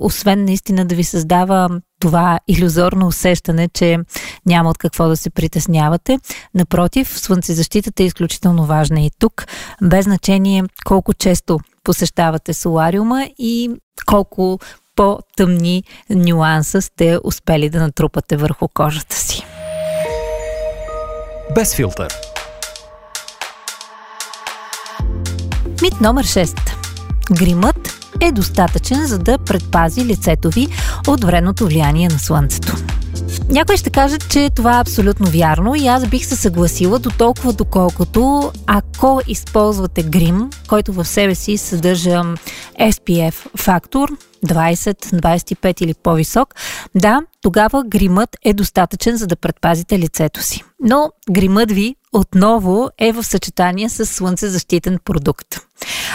освен 0.00 0.44
наистина 0.44 0.84
да 0.84 0.94
ви 0.94 1.04
създава 1.04 1.68
това 2.00 2.38
иллюзорно 2.48 3.06
усещане, 3.06 3.68
че 3.68 3.98
няма 4.46 4.70
от 4.70 4.78
какво 4.78 5.08
да 5.08 5.16
се 5.16 5.30
притеснявате. 5.30 6.18
Напротив, 6.54 7.20
слънцезащитата 7.20 8.02
е 8.02 8.06
изключително 8.06 8.66
важна 8.66 9.00
и 9.00 9.10
тук, 9.18 9.46
без 9.82 10.04
значение 10.04 10.64
колко 10.84 11.14
често 11.14 11.58
посещавате 11.84 12.54
солариума 12.54 13.28
и 13.38 13.70
колко 14.06 14.58
по-тъмни 14.96 15.84
нюанса 16.10 16.82
сте 16.82 17.18
успели 17.24 17.70
да 17.70 17.80
натрупате 17.80 18.36
върху 18.36 18.68
кожата 18.68 19.16
си. 19.16 19.46
Без 21.54 21.74
филтър. 21.74 22.14
Мит 25.82 26.00
номер 26.00 26.26
6. 26.26 26.58
Гримът 27.32 27.98
е 28.20 28.32
достатъчен, 28.32 29.06
за 29.06 29.18
да 29.18 29.38
предпази 29.38 30.04
лицето 30.04 30.50
ви 30.50 30.68
от 31.06 31.24
вредното 31.24 31.66
влияние 31.66 32.08
на 32.08 32.18
слънцето. 32.18 32.76
Някой 33.48 33.76
ще 33.76 33.90
каже, 33.90 34.18
че 34.30 34.50
това 34.56 34.76
е 34.76 34.80
абсолютно 34.80 35.26
вярно 35.26 35.74
и 35.74 35.86
аз 35.86 36.06
бих 36.06 36.26
се 36.26 36.36
съгласила 36.36 36.98
до 36.98 37.10
толкова 37.10 37.52
доколкото 37.52 38.52
ако 38.66 39.20
използвате 39.28 40.02
грим, 40.02 40.50
който 40.68 40.92
в 40.92 41.04
себе 41.04 41.34
си 41.34 41.56
съдържа 41.56 42.22
SPF 42.80 43.34
фактор 43.56 44.08
20, 44.46 45.04
25 45.04 45.82
или 45.82 45.94
по-висок, 45.94 46.54
да, 46.94 47.20
тогава 47.42 47.84
гримът 47.84 48.36
е 48.44 48.52
достатъчен 48.54 49.16
за 49.16 49.26
да 49.26 49.36
предпазите 49.36 49.98
лицето 49.98 50.42
си. 50.42 50.64
Но 50.80 51.10
гримът 51.30 51.70
ви 51.70 51.96
отново 52.12 52.90
е 52.98 53.12
в 53.12 53.22
съчетание 53.22 53.88
с 53.88 54.06
слънцезащитен 54.06 54.98
продукт. 55.04 55.46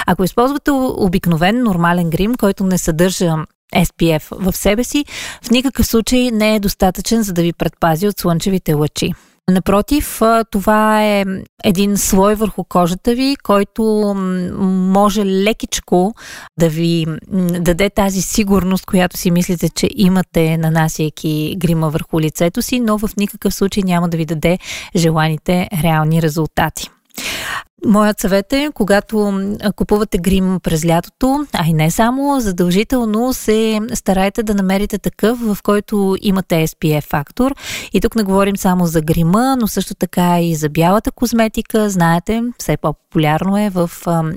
Ако 0.07 0.23
използвате 0.23 0.71
обикновен 0.71 1.63
нормален 1.63 2.09
грим, 2.09 2.35
който 2.35 2.63
не 2.63 2.77
съдържа 2.77 3.35
SPF 3.75 4.23
в 4.31 4.57
себе 4.57 4.83
си, 4.83 5.05
в 5.43 5.51
никакъв 5.51 5.87
случай 5.87 6.31
не 6.31 6.55
е 6.55 6.59
достатъчен 6.59 7.23
за 7.23 7.33
да 7.33 7.41
ви 7.41 7.53
предпази 7.53 8.07
от 8.07 8.19
слънчевите 8.19 8.73
лъчи. 8.73 9.13
Напротив, 9.51 10.21
това 10.51 11.03
е 11.05 11.25
един 11.63 11.97
слой 11.97 12.35
върху 12.35 12.63
кожата 12.63 13.15
ви, 13.15 13.35
който 13.43 13.83
може 14.93 15.25
лекичко 15.25 16.15
да 16.59 16.69
ви 16.69 17.05
даде 17.59 17.89
тази 17.89 18.21
сигурност, 18.21 18.85
която 18.85 19.17
си 19.17 19.31
мислите, 19.31 19.69
че 19.69 19.89
имате 19.95 20.57
нанасяйки 20.57 21.55
грима 21.57 21.89
върху 21.89 22.19
лицето 22.19 22.61
си, 22.61 22.79
но 22.79 22.97
в 22.97 23.09
никакъв 23.17 23.53
случай 23.53 23.83
няма 23.83 24.09
да 24.09 24.17
ви 24.17 24.25
даде 24.25 24.59
желаните 24.95 25.69
реални 25.83 26.21
резултати. 26.21 26.89
Моят 27.85 28.19
съвет 28.19 28.53
е, 28.53 28.69
когато 28.73 29.41
купувате 29.75 30.17
грим 30.17 30.59
през 30.63 30.85
лятото, 30.85 31.45
а 31.53 31.65
и 31.67 31.73
не 31.73 31.91
само, 31.91 32.39
задължително 32.39 33.33
се 33.33 33.79
старайте 33.93 34.43
да 34.43 34.55
намерите 34.55 34.97
такъв, 34.97 35.39
в 35.39 35.57
който 35.63 36.15
имате 36.21 36.67
SPF 36.67 37.03
фактор. 37.09 37.55
И 37.93 38.01
тук 38.01 38.15
не 38.15 38.23
говорим 38.23 38.57
само 38.57 38.85
за 38.85 39.01
грима, 39.01 39.55
но 39.59 39.67
също 39.67 39.95
така 39.95 40.41
и 40.41 40.55
за 40.55 40.69
бялата 40.69 41.11
козметика. 41.11 41.89
Знаете, 41.89 42.43
все 42.57 42.77
по-популярно 42.77 43.57
е 43.57 43.69
в 43.69 43.91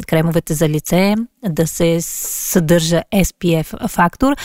кремовете 0.07 0.55
за 0.55 0.69
лице 0.69 1.15
да 1.49 1.67
се 1.67 1.99
съдържа 2.01 3.03
SPF 3.15 3.89
фактор. 3.89 4.37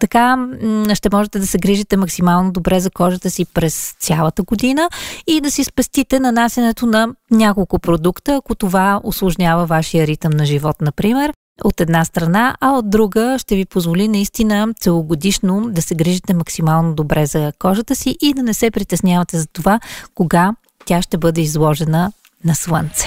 Така 0.00 0.48
ще 0.94 1.08
можете 1.12 1.38
да 1.38 1.46
се 1.46 1.58
грижите 1.58 1.96
максимално 1.96 2.52
добре 2.52 2.80
за 2.80 2.90
кожата 2.90 3.30
си 3.30 3.44
през 3.44 3.94
цялата 3.98 4.42
година 4.42 4.88
и 5.26 5.40
да 5.40 5.50
си 5.50 5.64
спестите 5.64 6.20
нанасянето 6.20 6.86
на 6.86 7.08
няколко 7.30 7.78
продукта, 7.78 8.09
ако 8.28 8.54
това 8.54 9.00
осложнява 9.04 9.66
вашия 9.66 10.06
ритъм 10.06 10.32
на 10.32 10.44
живот, 10.44 10.76
например 10.80 11.32
от 11.64 11.80
една 11.80 12.04
страна, 12.04 12.56
а 12.60 12.70
от 12.72 12.90
друга 12.90 13.36
ще 13.38 13.56
ви 13.56 13.64
позволи 13.64 14.08
наистина 14.08 14.68
целогодишно 14.80 15.70
да 15.70 15.82
се 15.82 15.94
грижите 15.94 16.34
максимално 16.34 16.94
добре 16.94 17.26
за 17.26 17.52
кожата 17.58 17.96
си 17.96 18.16
и 18.20 18.34
да 18.34 18.42
не 18.42 18.54
се 18.54 18.70
притеснявате 18.70 19.38
за 19.38 19.46
това, 19.46 19.80
кога 20.14 20.52
тя 20.84 21.02
ще 21.02 21.18
бъде 21.18 21.40
изложена 21.40 22.12
на 22.44 22.54
слънце. 22.54 23.06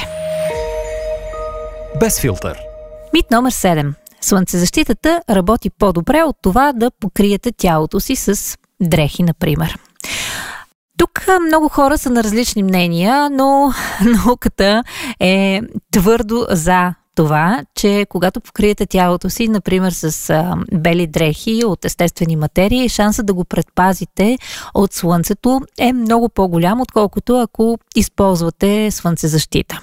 Без 1.99 2.19
филтър. 2.19 2.59
Мит 3.13 3.31
номер 3.31 3.51
7. 3.51 3.93
Слънцезащитата 4.21 5.21
работи 5.29 5.69
по-добре 5.69 6.23
от 6.23 6.35
това 6.41 6.73
да 6.73 6.91
покриете 6.99 7.51
тялото 7.51 7.99
си 7.99 8.15
с 8.15 8.57
дрехи, 8.81 9.23
например. 9.23 9.77
Тук 10.97 11.25
много 11.47 11.69
хора 11.69 11.97
са 11.97 12.09
на 12.09 12.23
различни 12.23 12.63
мнения, 12.63 13.29
но 13.29 13.73
науката 14.05 14.83
е 15.19 15.61
твърдо 15.91 16.47
за 16.49 16.93
това, 17.15 17.61
че 17.75 18.05
когато 18.09 18.41
покриете 18.41 18.85
тялото 18.85 19.29
си, 19.29 19.47
например 19.47 19.91
с 19.91 20.33
бели 20.73 21.07
дрехи 21.07 21.61
от 21.65 21.85
естествени 21.85 22.35
материи, 22.35 22.89
шанса 22.89 23.23
да 23.23 23.33
го 23.33 23.45
предпазите 23.45 24.37
от 24.73 24.93
слънцето 24.93 25.61
е 25.77 25.93
много 25.93 26.29
по-голям, 26.29 26.81
отколкото 26.81 27.39
ако 27.39 27.77
използвате 27.95 28.91
слънцезащита. 28.91 29.81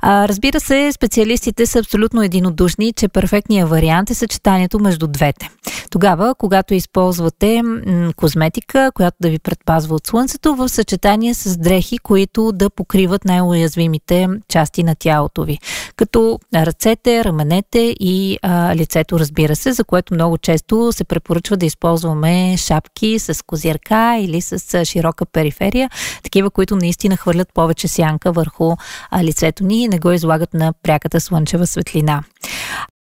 А, 0.00 0.28
разбира 0.28 0.60
се, 0.60 0.92
специалистите 0.92 1.66
са 1.66 1.78
абсолютно 1.78 2.22
единодушни, 2.22 2.92
че 2.92 3.08
перфектният 3.08 3.70
вариант 3.70 4.10
е 4.10 4.14
съчетанието 4.14 4.78
между 4.78 5.06
двете. 5.06 5.50
Тогава, 5.94 6.34
когато 6.34 6.74
използвате 6.74 7.62
м- 7.62 8.12
козметика, 8.16 8.90
която 8.94 9.16
да 9.20 9.30
ви 9.30 9.38
предпазва 9.38 9.94
от 9.94 10.06
слънцето, 10.06 10.54
в 10.54 10.68
съчетание 10.68 11.34
с 11.34 11.56
дрехи, 11.56 11.98
които 11.98 12.52
да 12.52 12.70
покриват 12.70 13.24
най-уязвимите 13.24 14.28
части 14.48 14.82
на 14.82 14.94
тялото 14.94 15.44
ви, 15.44 15.58
като 15.96 16.38
ръцете, 16.54 17.24
раменете 17.24 17.94
и 18.00 18.38
а, 18.42 18.76
лицето, 18.76 19.18
разбира 19.18 19.56
се, 19.56 19.72
за 19.72 19.84
което 19.84 20.14
много 20.14 20.38
често 20.38 20.92
се 20.92 21.04
препоръчва 21.04 21.56
да 21.56 21.66
използваме 21.66 22.56
шапки 22.56 23.18
с 23.18 23.44
козирка 23.46 24.16
или 24.20 24.40
с 24.40 24.84
широка 24.84 25.26
периферия, 25.26 25.90
такива, 26.22 26.50
които 26.50 26.76
наистина 26.76 27.16
хвърлят 27.16 27.48
повече 27.54 27.88
сянка 27.88 28.32
върху 28.32 28.76
лицето 29.22 29.64
ни 29.64 29.82
и 29.82 29.88
не 29.88 29.98
го 29.98 30.12
излагат 30.12 30.54
на 30.54 30.72
пряката 30.82 31.20
слънчева 31.20 31.66
светлина. 31.66 32.22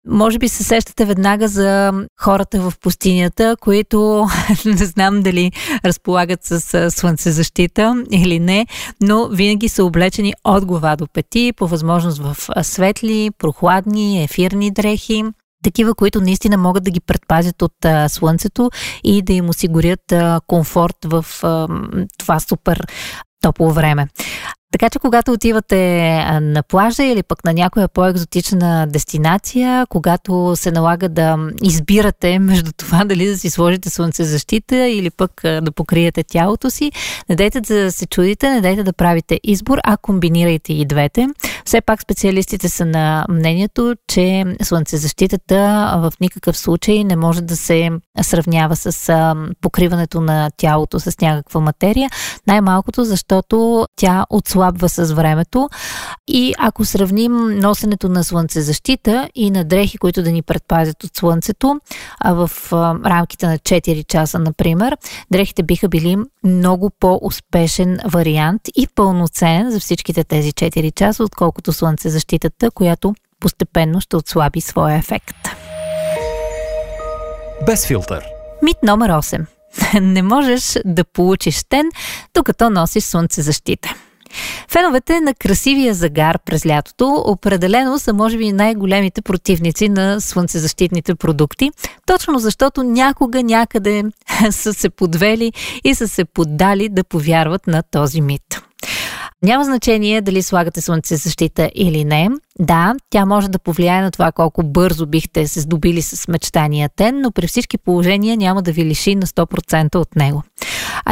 Може 0.08 0.40
би 0.40 0.48
се 0.48 0.64
сещате 0.64 1.06
веднага 1.06 1.48
за 1.48 1.92
хората 2.22 2.62
в 2.62 2.74
пустинята, 2.82 3.56
които 3.62 4.28
не 4.66 4.86
знам 4.86 5.22
дали 5.22 5.52
разполагат 5.86 6.40
с 6.44 6.92
слънцезащита 6.92 8.04
или 8.12 8.40
не, 8.40 8.68
но 9.02 9.28
винаги 9.28 9.70
са 9.70 9.86
облечени 9.86 10.34
от 10.44 10.66
глава 10.66 10.96
до 10.96 11.08
пети, 11.08 11.54
по 11.56 11.68
възможност 11.68 12.18
в 12.18 12.38
светли, 12.64 13.32
прохладни, 13.38 14.24
ефирни 14.24 14.72
дрехи 14.72 15.24
такива, 15.64 15.96
които 15.96 16.22
наистина 16.22 16.58
могат 16.58 16.84
да 16.84 16.92
ги 16.92 17.00
предпазят 17.00 17.62
от 17.62 17.86
а, 17.86 18.10
слънцето 18.10 18.70
и 19.04 19.22
да 19.22 19.34
им 19.34 19.50
осигурят 19.50 20.12
а, 20.12 20.42
комфорт 20.48 20.98
в 21.06 21.26
а, 21.44 21.68
това 22.18 22.40
супер 22.40 22.88
топло 23.42 23.72
време. 23.72 24.08
Така 24.74 24.90
че 24.90 25.00
когато 25.00 25.32
отивате 25.32 26.12
на 26.42 26.64
плажа 26.64 27.04
или 27.04 27.24
пък 27.24 27.46
на 27.46 27.54
някоя 27.54 27.88
по-екзотична 27.88 28.88
дестинация, 28.88 29.86
когато 29.90 30.54
се 30.56 30.72
налага 30.72 31.10
да 31.10 31.38
избирате 31.64 32.40
между 32.40 32.72
това 32.78 33.06
дали 33.06 33.28
да 33.28 33.38
си 33.38 33.50
сложите 33.50 33.90
слънцезащита 33.90 34.88
или 34.88 35.10
пък 35.10 35.32
да 35.44 35.72
покриете 35.76 36.24
тялото 36.24 36.70
си, 36.70 36.92
не 37.30 37.36
дайте 37.36 37.62
да 37.62 37.92
се 37.92 38.06
чудите, 38.06 38.50
не 38.50 38.62
дайте 38.62 38.84
да 38.84 38.94
правите 38.94 39.40
избор, 39.44 39.80
а 39.84 39.98
комбинирайте 39.98 40.74
и 40.74 40.86
двете. 40.86 41.28
Все 41.66 41.82
пак 41.82 42.02
специалистите 42.02 42.70
са 42.70 42.86
на 42.86 43.26
мнението, 43.30 43.96
че 44.08 44.44
слънцезащитата 44.64 45.94
в 45.98 46.14
никакъв 46.22 46.58
случай 46.58 47.04
не 47.04 47.16
може 47.16 47.42
да 47.42 47.58
се 47.58 47.90
сравнява 48.22 48.76
с 48.76 49.14
покриването 49.62 50.22
на 50.22 50.50
тялото 50.58 51.00
с 51.00 51.22
някаква 51.22 51.62
материя, 51.62 52.10
най-малкото 52.48 53.04
защото 53.04 53.88
тя 53.96 54.26
отслабва 54.30 54.63
отслабва 54.64 54.90
с 54.90 55.14
времето. 55.14 55.70
И 56.28 56.54
ако 56.58 56.86
сравним 56.86 57.60
носенето 57.60 58.10
на 58.10 58.24
слънцезащита 58.24 59.30
и 59.36 59.52
на 59.52 59.64
дрехи, 59.64 59.98
които 59.98 60.24
да 60.24 60.32
ни 60.32 60.42
предпазят 60.42 61.04
от 61.04 61.16
слънцето, 61.16 61.80
а 62.20 62.34
в 62.34 62.50
рамките 63.06 63.48
на 63.48 63.58
4 63.58 64.08
часа, 64.08 64.40
например, 64.40 64.98
дрехите 65.32 65.64
биха 65.64 65.88
били 65.88 66.18
много 66.44 66.90
по-успешен 67.00 68.00
вариант 68.06 68.62
и 68.76 68.88
пълноценен 68.96 69.72
за 69.72 69.80
всичките 69.80 70.24
тези 70.24 70.52
4 70.52 70.94
часа, 70.96 71.24
отколкото 71.24 71.74
слънцезащитата, 71.74 72.72
която 72.72 73.16
постепенно 73.40 74.02
ще 74.02 74.16
отслаби 74.16 74.62
своя 74.62 74.98
ефект. 74.98 75.38
Без 77.66 77.88
филтър. 77.88 78.24
Мит 78.62 78.78
номер 78.84 79.12
8. 79.12 79.46
Не 80.02 80.22
можеш 80.22 80.80
да 80.86 81.04
получиш 81.04 81.64
тен, 81.70 81.90
докато 82.34 82.70
носиш 82.70 83.04
слънцезащита. 83.04 83.96
Феновете 84.70 85.20
на 85.20 85.34
красивия 85.34 85.94
загар 85.94 86.40
през 86.46 86.66
лятото 86.66 87.24
определено 87.26 88.00
са 88.00 88.14
може 88.14 88.38
би 88.38 88.52
най-големите 88.52 89.22
противници 89.22 89.90
на 89.90 90.22
слънцезащитните 90.22 91.16
продукти, 91.16 91.72
точно 92.06 92.40
защото 92.40 92.84
някога 92.84 93.44
някъде 93.44 94.04
са 94.52 94.74
се 94.74 94.90
подвели 94.90 95.54
и 95.84 95.96
са 95.96 96.08
се 96.08 96.26
поддали 96.26 96.90
да 96.90 97.04
повярват 97.04 97.68
на 97.68 97.84
този 97.92 98.22
мит. 98.22 98.64
Няма 99.44 99.66
значение 99.66 100.22
дали 100.22 100.44
слагате 100.44 100.82
слънцезащита 100.82 101.72
или 101.76 102.06
не. 102.06 102.30
Да, 102.60 102.96
тя 103.10 103.26
може 103.26 103.50
да 103.50 103.60
повлияе 103.60 104.02
на 104.02 104.12
това 104.12 104.32
колко 104.32 104.64
бързо 104.64 105.06
бихте 105.06 105.48
се 105.48 105.60
здобили 105.60 106.02
с 106.02 106.28
мечтания 106.28 106.90
тен, 106.96 107.22
но 107.22 107.32
при 107.32 107.48
всички 107.48 107.78
положения 107.78 108.38
няма 108.38 108.62
да 108.62 108.72
ви 108.72 108.86
лиши 108.86 109.16
на 109.16 109.28
100% 109.28 109.96
от 109.96 110.16
него. 110.16 110.44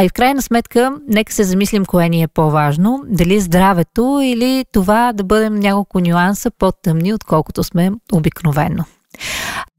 А 0.01 0.03
и 0.03 0.09
в 0.09 0.13
крайна 0.13 0.41
сметка, 0.41 0.97
нека 1.07 1.33
се 1.33 1.43
замислим 1.43 1.85
кое 1.85 2.09
ни 2.09 2.23
е 2.23 2.27
по-важно. 2.27 3.03
Дали 3.07 3.39
здравето 3.39 4.19
или 4.23 4.65
това 4.71 5.13
да 5.13 5.23
бъдем 5.23 5.55
няколко 5.55 5.99
нюанса 5.99 6.51
по-тъмни, 6.51 7.13
отколкото 7.13 7.63
сме 7.63 7.91
обикновено. 8.13 8.85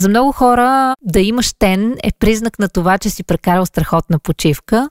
За 0.00 0.08
много 0.08 0.32
хора 0.32 0.94
да 1.02 1.20
имаш 1.20 1.52
тен 1.58 1.96
е 2.04 2.12
признак 2.18 2.58
на 2.58 2.68
това, 2.68 2.98
че 2.98 3.10
си 3.10 3.24
прекарал 3.24 3.66
страхотна 3.66 4.18
почивка. 4.18 4.88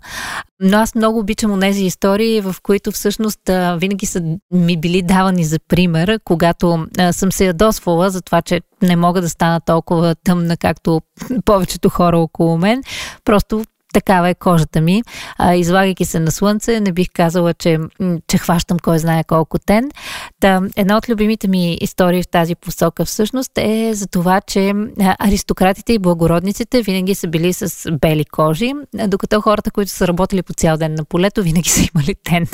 Но 0.60 0.78
аз 0.78 0.96
много 0.96 1.20
обичам 1.20 1.52
онези 1.52 1.86
истории, 1.86 2.42
в 2.42 2.56
които 2.64 2.92
всъщност 2.92 3.40
винаги 3.78 4.06
са 4.06 4.22
ми 4.52 4.78
били 4.78 5.02
давани 5.02 5.44
за 5.44 5.60
пример, 5.68 6.20
когато 6.24 6.88
съм 7.12 7.32
се 7.32 7.46
ядосвала 7.46 8.10
за 8.10 8.22
това, 8.22 8.42
че 8.42 8.62
не 8.82 8.96
мога 8.96 9.22
да 9.22 9.30
стана 9.30 9.62
толкова 9.62 10.16
тъмна, 10.24 10.58
както 10.58 11.02
повечето 11.46 11.90
хора 11.90 12.18
около 12.18 12.58
мен. 12.58 12.84
Просто 13.26 13.64
такава 13.92 14.30
е 14.30 14.36
кожата 14.36 14.82
ми. 14.82 15.04
А, 15.38 15.56
излагайки 15.56 16.06
се 16.06 16.20
на 16.20 16.32
слънце, 16.32 16.80
не 16.80 16.92
бих 16.92 17.08
казала, 17.14 17.54
че, 17.54 17.80
че 18.28 18.38
хващам 18.38 18.80
кой 18.80 19.00
знае 19.00 19.24
колко 19.24 19.60
тен. 19.60 19.92
Та, 20.40 20.62
една 20.76 20.98
от 20.98 21.10
любимите 21.10 21.48
ми 21.48 21.78
истории 21.82 22.24
в 22.24 22.28
тази 22.28 22.56
посока 22.56 23.06
всъщност 23.06 23.52
е 23.58 23.94
за 23.94 24.08
това, 24.08 24.42
че 24.42 24.74
аристократите 25.20 25.94
и 25.94 26.00
благородниците 26.00 26.82
винаги 26.82 27.16
са 27.16 27.28
били 27.28 27.54
с 27.54 27.92
бели 27.92 28.26
кожи, 28.26 28.74
докато 29.08 29.42
хората, 29.42 29.72
които 29.72 29.92
са 29.92 30.08
работили 30.08 30.44
по 30.44 30.54
цял 30.54 30.78
ден 30.78 30.94
на 30.94 31.06
полето, 31.06 31.44
винаги 31.44 31.70
са 31.70 31.90
имали 31.96 32.16
тен. 32.24 32.48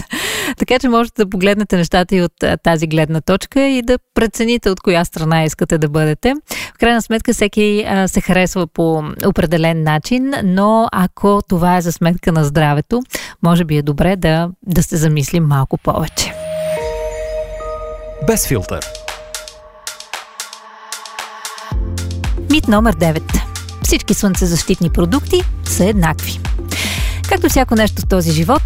Така 0.57 0.79
че 0.79 0.89
можете 0.89 1.23
да 1.23 1.29
погледнете 1.29 1.77
нещата 1.77 2.15
и 2.15 2.21
от 2.21 2.33
тази 2.63 2.87
гледна 2.87 3.21
точка 3.21 3.67
и 3.67 3.81
да 3.81 3.99
прецените 4.13 4.69
от 4.69 4.81
коя 4.81 5.05
страна 5.05 5.43
искате 5.43 5.77
да 5.77 5.89
бъдете. 5.89 6.33
В 6.75 6.77
крайна 6.79 7.01
сметка 7.01 7.33
всеки 7.33 7.85
а, 7.87 8.07
се 8.07 8.21
харесва 8.21 8.67
по 8.67 9.03
определен 9.25 9.83
начин, 9.83 10.33
но 10.43 10.87
ако 10.91 11.27
ако 11.27 11.41
това 11.47 11.77
е 11.77 11.81
за 11.81 11.91
сметка 11.91 12.31
на 12.31 12.43
здравето, 12.43 13.01
може 13.43 13.65
би 13.65 13.77
е 13.77 13.81
добре 13.81 14.15
да, 14.15 14.49
да 14.67 14.83
се 14.83 14.97
замислим 14.97 15.43
малко 15.43 15.77
повече. 15.77 16.33
Без 18.27 18.47
филтър. 18.47 18.85
Мит 22.51 22.67
номер 22.67 22.95
9. 22.95 23.41
Всички 23.83 24.13
слънцезащитни 24.13 24.89
продукти 24.89 25.41
са 25.65 25.85
еднакви. 25.85 26.39
Както 27.29 27.49
всяко 27.49 27.75
нещо 27.75 28.01
в 28.01 28.07
този 28.07 28.31
живот, 28.31 28.63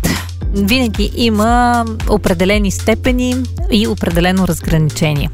винаги 0.53 1.11
има 1.15 1.85
определени 2.09 2.71
степени 2.71 3.35
и 3.71 3.87
определено 3.87 4.47
разграничение. 4.47 5.29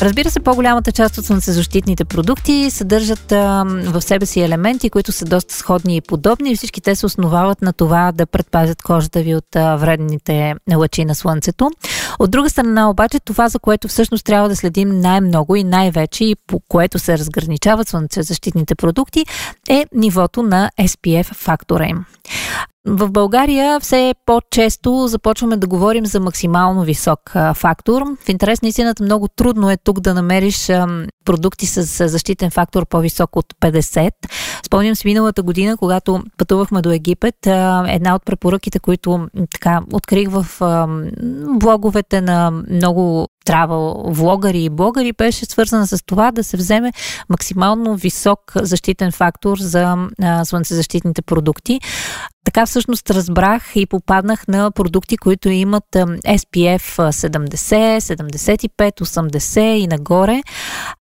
Разбира 0.00 0.30
се, 0.30 0.40
по-голямата 0.40 0.92
част 0.92 1.18
от 1.18 1.24
слънцезащитните 1.24 2.04
продукти 2.04 2.70
съдържат 2.70 3.32
а, 3.32 3.64
в 3.66 4.02
себе 4.02 4.26
си 4.26 4.40
елементи, 4.40 4.90
които 4.90 5.12
са 5.12 5.24
доста 5.24 5.54
сходни 5.54 5.96
и 5.96 6.00
подобни 6.00 6.50
и 6.50 6.56
всички 6.56 6.80
те 6.80 6.94
се 6.94 7.06
основават 7.06 7.62
на 7.62 7.72
това 7.72 8.12
да 8.12 8.26
предпазят 8.26 8.82
кожата 8.82 9.22
ви 9.22 9.34
от 9.34 9.56
а, 9.56 9.76
вредните 9.76 10.54
лъчи 10.76 11.04
на 11.04 11.14
слънцето. 11.14 11.70
От 12.18 12.30
друга 12.30 12.50
страна 12.50 12.90
обаче, 12.90 13.20
това, 13.20 13.48
за 13.48 13.58
което 13.58 13.88
всъщност 13.88 14.24
трябва 14.24 14.48
да 14.48 14.56
следим 14.56 15.00
най-много 15.00 15.56
и 15.56 15.64
най-вече 15.64 16.24
и 16.24 16.36
по 16.46 16.60
което 16.68 16.98
се 16.98 17.18
разграничават 17.18 17.88
слънцезащитните 17.88 18.74
продукти, 18.74 19.24
е 19.68 19.86
нивото 19.94 20.42
на 20.42 20.70
SPF 20.80 21.34
фактора 21.34 21.86
им. 21.86 22.04
В 22.88 23.10
България 23.10 23.80
все 23.80 24.14
по-често 24.26 25.06
започваме 25.06 25.56
да 25.56 25.66
говорим 25.66 26.06
за 26.06 26.20
максимално 26.20 26.82
висок 26.82 27.20
фактор. 27.54 28.02
В 28.24 28.28
интерес 28.28 28.62
на 28.62 28.68
истината 28.68 29.04
много 29.04 29.28
трудно 29.28 29.70
е 29.70 29.76
тук 29.76 30.00
да 30.00 30.14
намериш 30.14 30.70
продукти 31.24 31.66
с 31.66 32.08
защитен 32.08 32.50
фактор 32.50 32.86
по-висок 32.86 33.36
от 33.36 33.46
50. 33.60 34.10
Спомням 34.66 34.96
си 34.96 35.06
миналата 35.06 35.42
година, 35.42 35.76
когато 35.76 36.22
пътувахме 36.38 36.82
до 36.82 36.90
Египет, 36.90 37.46
една 37.86 38.14
от 38.14 38.24
препоръките, 38.24 38.78
които 38.78 39.28
така 39.52 39.80
открих 39.92 40.28
в 40.30 40.46
блоговете 41.60 42.20
на 42.20 42.50
много 42.50 43.28
травал 43.46 44.04
влогари 44.06 44.64
и 44.64 44.70
блогари 44.70 45.12
беше 45.12 45.44
свързана 45.44 45.86
с 45.86 46.04
това 46.06 46.30
да 46.30 46.44
се 46.44 46.56
вземе 46.56 46.92
максимално 47.28 47.96
висок 47.96 48.52
защитен 48.56 49.12
фактор 49.12 49.58
за 49.58 49.96
слънцезащитните 50.44 51.22
продукти. 51.22 51.80
Така 52.44 52.66
всъщност 52.66 53.10
разбрах 53.10 53.62
и 53.74 53.86
попаднах 53.86 54.48
на 54.48 54.70
продукти, 54.70 55.16
които 55.16 55.48
имат 55.48 55.84
SPF 56.26 57.10
70, 57.10 57.98
75, 57.98 58.68
80 59.00 59.60
и 59.60 59.86
нагоре. 59.86 60.40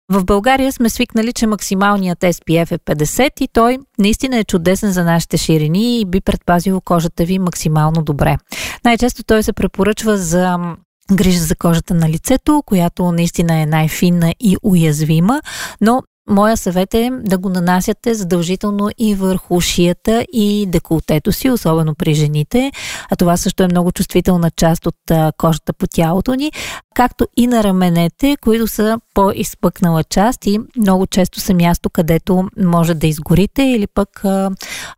В 0.09 0.25
България 0.25 0.73
сме 0.73 0.91
свикнали, 0.91 1.33
че 1.33 1.47
максималният 1.47 2.21
SPF 2.21 2.73
е 2.73 2.79
50 2.79 3.31
и 3.41 3.49
той 3.53 3.79
наистина 3.99 4.39
е 4.39 4.45
чудесен 4.45 4.93
за 4.93 5.05
нашите 5.05 5.37
ширини 5.37 6.01
и 6.01 6.05
би 6.05 6.21
предпазил 6.21 6.81
кожата 6.81 7.25
ви 7.25 7.39
максимално 7.39 8.03
добре. 8.03 8.37
Най-често 8.85 9.23
той 9.25 9.43
се 9.43 9.53
препоръчва 9.53 10.17
за 10.17 10.59
грижа 11.13 11.41
за 11.41 11.57
кожата 11.57 11.95
на 11.95 12.09
лицето, 12.09 12.63
която 12.67 13.13
наистина 13.13 13.61
е 13.61 13.67
най-финна 13.67 14.35
и 14.41 14.57
уязвима, 14.63 15.43
но 15.81 16.03
Моя 16.29 16.57
съвет 16.57 16.95
е 16.95 17.11
да 17.13 17.39
го 17.39 17.49
нанасяте 17.49 18.15
задължително 18.15 18.91
и 18.99 19.15
върху 19.15 19.61
шията 19.61 20.27
и 20.33 20.67
деколтето 20.69 21.33
си, 21.33 21.51
особено 21.51 21.95
при 21.95 22.15
жените. 22.15 22.73
А 23.11 23.17
това 23.17 23.37
също 23.37 23.63
е 23.63 23.67
много 23.67 23.93
чувствителна 23.93 24.51
част 24.51 24.87
от 24.87 24.97
кожата 25.37 25.73
по 25.73 25.87
тялото 25.87 26.35
ни, 26.35 26.53
както 26.95 27.27
и 27.37 27.47
на 27.47 27.65
раменете, 27.65 28.37
които 28.41 28.67
са 28.67 28.99
по-изпъкнала 29.15 30.05
част 30.05 30.47
и 30.47 30.61
много 30.77 31.07
често 31.07 31.41
са 31.41 31.55
място, 31.55 31.91
където 31.91 32.49
може 32.59 32.95
да 32.95 33.07
изгорите 33.07 33.63
или 33.63 33.87
пък 33.87 34.21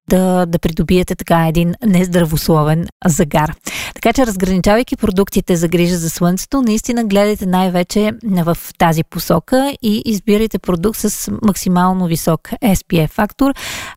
да, 0.08 0.46
да 0.46 0.58
придобиете 0.58 1.14
така 1.14 1.48
един 1.48 1.74
нездравословен 1.86 2.86
загар. 3.06 3.54
Така 3.94 4.12
че 4.12 4.26
разграничавайки 4.26 4.96
продуктите 4.96 5.56
за 5.56 5.68
грижа 5.68 5.96
за 5.96 6.10
слънцето, 6.10 6.62
наистина 6.62 7.04
гледайте 7.04 7.46
най-вече 7.46 8.12
в 8.24 8.56
тази 8.78 9.04
посока 9.04 9.76
и 9.82 10.02
избирайте 10.04 10.58
продукт 10.58 10.98
с 10.98 11.15
максимално 11.42 12.06
висок 12.06 12.40
SPF 12.64 13.10
фактор, 13.10 13.54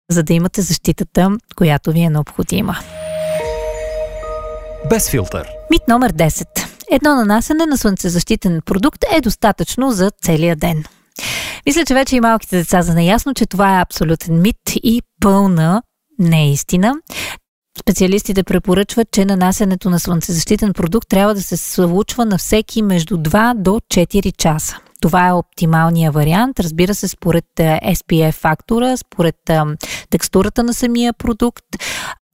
за 0.09 0.23
да 0.23 0.33
имате 0.33 0.61
защитата, 0.61 1.31
която 1.55 1.91
ви 1.91 1.99
е 1.99 2.09
необходима. 2.09 2.77
Без 4.89 5.09
филтър. 5.09 5.47
Мит 5.71 5.81
номер 5.87 6.13
10. 6.13 6.45
Едно 6.91 7.15
нанасене 7.15 7.65
на 7.65 7.77
слънцезащитен 7.77 8.61
продукт 8.65 9.05
е 9.11 9.21
достатъчно 9.21 9.91
за 9.91 10.11
целия 10.21 10.55
ден. 10.55 10.83
Мисля, 11.65 11.85
че 11.85 11.93
вече 11.93 12.15
и 12.15 12.19
малките 12.19 12.57
деца 12.57 12.83
са 12.83 12.93
наясно, 12.93 13.33
че 13.33 13.45
това 13.45 13.77
е 13.77 13.81
абсолютен 13.81 14.41
мит 14.41 14.57
и 14.75 15.01
пълна 15.21 15.81
неистина. 16.19 16.93
Специалистите 17.79 18.43
препоръчват, 18.43 19.07
че 19.11 19.25
нанасянето 19.25 19.89
на 19.89 19.99
слънцезащитен 19.99 20.73
продукт 20.73 21.09
трябва 21.09 21.35
да 21.35 21.43
се 21.43 21.57
случва 21.57 22.25
на 22.25 22.37
всеки 22.37 22.81
между 22.81 23.17
2 23.17 23.53
до 23.53 23.71
4 23.71 24.37
часа. 24.37 24.77
Това 25.01 25.27
е 25.27 25.33
оптималният 25.33 26.13
вариант, 26.13 26.59
разбира 26.59 26.95
се, 26.95 27.07
според 27.07 27.45
SPF 27.57 28.31
фактора, 28.31 28.97
според 28.97 29.35
текстурата 30.09 30.63
на 30.63 30.73
самия 30.73 31.13
продукт. 31.13 31.65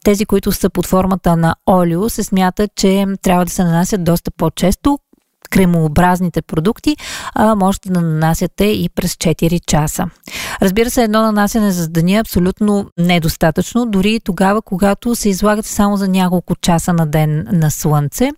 Тези, 0.04 0.25
които 0.25 0.51
са 0.51 0.69
под 0.69 0.86
формата 0.88 1.38
на 1.38 1.56
олио, 1.69 2.10
се 2.10 2.23
смята, 2.23 2.67
че 2.75 3.06
трябва 3.21 3.45
да 3.45 3.51
се 3.51 3.63
нанасят 3.63 4.04
доста 4.04 4.32
по-често, 4.32 4.99
кремообразните 5.55 6.41
продукти, 6.41 6.97
а 7.35 7.55
можете 7.55 7.89
да 7.89 8.01
нанасяте 8.01 8.65
и 8.65 8.89
през 8.95 9.13
4 9.13 9.65
часа. 9.65 10.05
Разбира 10.61 10.89
се, 10.89 11.03
едно 11.03 11.21
нанасяне 11.21 11.71
за 11.71 11.87
деня 11.87 12.17
е 12.17 12.19
абсолютно 12.19 12.85
недостатъчно, 12.97 13.85
дори 13.85 14.13
и 14.13 14.19
тогава, 14.19 14.61
когато 14.61 15.15
се 15.15 15.29
излагате 15.29 15.69
само 15.69 15.97
за 15.97 16.07
няколко 16.07 16.55
часа 16.55 16.93
на 16.93 17.07
ден 17.07 17.47
на 17.51 17.71
слънце. 17.71 18.29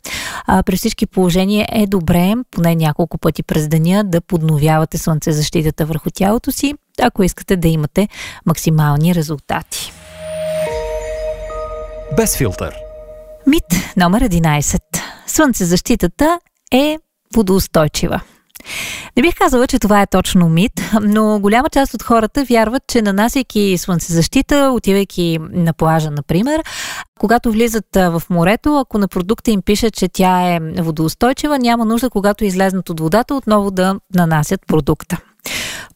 А, 0.48 0.64
при 0.64 0.78
всички 0.78 1.06
положения 1.06 1.68
е 1.72 1.88
добре, 1.88 2.34
поне 2.52 2.76
няколко 2.76 3.18
пъти 3.18 3.44
през 3.44 3.68
деня, 3.68 4.04
да 4.04 4.22
подновявате 4.22 4.98
слънцезащитата 4.98 5.86
върху 5.86 6.10
тялото 6.14 6.52
си, 6.52 6.74
ако 7.02 7.24
искате 7.24 7.56
да 7.56 7.68
имате 7.68 8.08
максимални 8.46 9.16
резултати. 9.16 9.92
Без 12.18 12.38
филтър. 12.38 12.76
Мит 13.48 13.96
номер 13.98 14.24
11. 14.24 14.80
Слънцезащитата 15.28 16.40
е 16.72 16.98
водоустойчива. 17.36 18.22
Не 19.18 19.24
бих 19.24 19.36
казала, 19.36 19.68
че 19.68 19.80
това 19.80 20.02
е 20.02 20.08
точно 20.08 20.50
мит, 20.50 20.72
но 21.02 21.40
голяма 21.40 21.70
част 21.70 21.94
от 21.94 22.04
хората 22.04 22.44
вярват, 22.44 22.84
че 22.88 23.02
нанасяйки 23.02 23.78
слънцезащита, 23.78 24.72
отивайки 24.76 25.40
на 25.52 25.74
плажа, 25.74 26.12
например, 26.12 26.64
когато 27.20 27.52
влизат 27.52 27.86
в 27.96 28.22
морето, 28.30 28.78
ако 28.78 28.98
на 28.98 29.08
продукта 29.08 29.52
им 29.52 29.62
пише, 29.62 29.92
че 29.92 30.08
тя 30.08 30.56
е 30.56 30.60
водоустойчива, 30.60 31.60
няма 31.60 31.86
нужда, 31.86 32.10
когато 32.10 32.46
излезнат 32.46 32.90
от 32.90 33.00
водата, 33.00 33.36
отново 33.36 33.72
да 33.72 34.00
нанасят 34.16 34.62
продукта. 34.68 35.18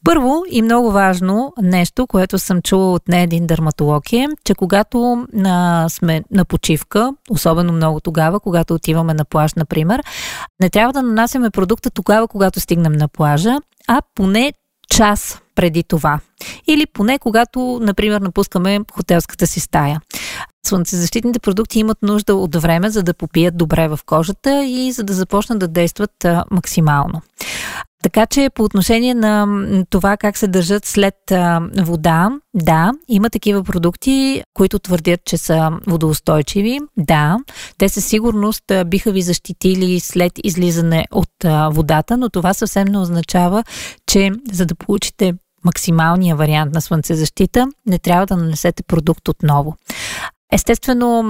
Първо 0.04 0.42
и 0.50 0.62
много 0.62 0.92
важно 0.92 1.52
нещо, 1.62 2.06
което 2.06 2.38
съм 2.38 2.62
чула 2.62 2.92
от 2.92 3.08
не 3.08 3.22
един 3.22 3.46
дерматолог 3.46 4.12
е, 4.12 4.26
че 4.44 4.54
когато 4.54 5.26
а, 5.44 5.88
сме 5.88 6.22
на 6.30 6.44
почивка, 6.44 7.12
особено 7.30 7.72
много 7.72 8.00
тогава, 8.00 8.40
когато 8.40 8.74
отиваме 8.74 9.14
на 9.14 9.24
плаж, 9.24 9.54
например, 9.54 10.02
не 10.60 10.70
трябва 10.70 10.92
да 10.92 11.02
нанасяме 11.02 11.50
продукта 11.50 11.90
тогава, 11.90 12.28
когато 12.28 12.60
стигнем 12.60 12.92
на 12.92 13.08
плажа, 13.08 13.56
а 13.88 14.00
поне 14.14 14.52
час 14.88 15.40
преди 15.54 15.82
това. 15.82 16.20
Или 16.66 16.86
поне 16.86 17.18
когато, 17.18 17.78
например, 17.82 18.20
напускаме 18.20 18.80
хотелската 18.92 19.46
си 19.46 19.60
стая. 19.60 20.00
Слънцезащитните 20.66 21.38
продукти 21.38 21.78
имат 21.78 22.02
нужда 22.02 22.34
от 22.34 22.56
време, 22.56 22.90
за 22.90 23.02
да 23.02 23.14
попият 23.14 23.56
добре 23.56 23.88
в 23.88 23.98
кожата 24.06 24.64
и 24.64 24.92
за 24.92 25.04
да 25.04 25.12
започнат 25.12 25.58
да 25.58 25.68
действат 25.68 26.26
максимално. 26.50 27.22
Така 28.02 28.26
че 28.26 28.50
по 28.54 28.62
отношение 28.62 29.14
на 29.14 29.46
това 29.90 30.16
как 30.16 30.36
се 30.36 30.48
държат 30.48 30.86
след 30.86 31.14
вода, 31.78 32.30
да, 32.54 32.92
има 33.08 33.30
такива 33.30 33.64
продукти, 33.64 34.42
които 34.54 34.78
твърдят, 34.78 35.20
че 35.24 35.36
са 35.36 35.70
водоустойчиви. 35.86 36.80
Да, 36.96 37.38
те 37.78 37.88
със 37.88 38.06
сигурност 38.06 38.64
биха 38.86 39.12
ви 39.12 39.22
защитили 39.22 40.00
след 40.00 40.32
излизане 40.44 41.04
от 41.10 41.30
водата, 41.70 42.16
но 42.16 42.30
това 42.30 42.54
съвсем 42.54 42.84
не 42.88 42.98
означава, 42.98 43.64
че 44.06 44.30
за 44.52 44.66
да 44.66 44.74
получите 44.74 45.34
максималния 45.64 46.36
вариант 46.36 46.74
на 46.74 46.80
слънцезащита, 46.80 47.66
не 47.86 47.98
трябва 47.98 48.26
да 48.26 48.36
нанесете 48.36 48.82
продукт 48.82 49.28
отново. 49.28 49.76
Естествено, 50.52 51.22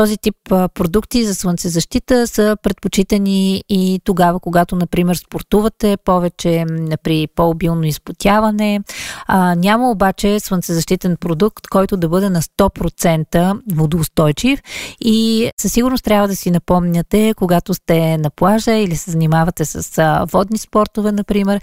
този 0.00 0.16
тип 0.16 0.36
продукти 0.48 1.24
за 1.24 1.34
слънцезащита 1.34 2.26
са 2.26 2.56
предпочитани 2.62 3.64
и 3.68 4.00
тогава, 4.04 4.40
когато, 4.40 4.76
например, 4.76 5.14
спортувате 5.14 5.96
повече 6.04 6.64
при 7.02 7.26
по-обилно 7.34 7.84
изпотяване. 7.84 8.80
А, 9.26 9.54
няма 9.54 9.90
обаче 9.90 10.40
слънцезащитен 10.40 11.16
продукт, 11.16 11.66
който 11.66 11.96
да 11.96 12.08
бъде 12.08 12.30
на 12.30 12.42
100% 12.42 13.60
водоустойчив 13.72 14.60
и 15.00 15.50
със 15.60 15.72
сигурност 15.72 16.04
трябва 16.04 16.28
да 16.28 16.36
си 16.36 16.50
напомняте, 16.50 17.34
когато 17.36 17.74
сте 17.74 18.18
на 18.18 18.30
плажа 18.30 18.72
или 18.72 18.96
се 18.96 19.10
занимавате 19.10 19.64
с 19.64 20.02
водни 20.32 20.58
спортове, 20.58 21.12
например, 21.12 21.60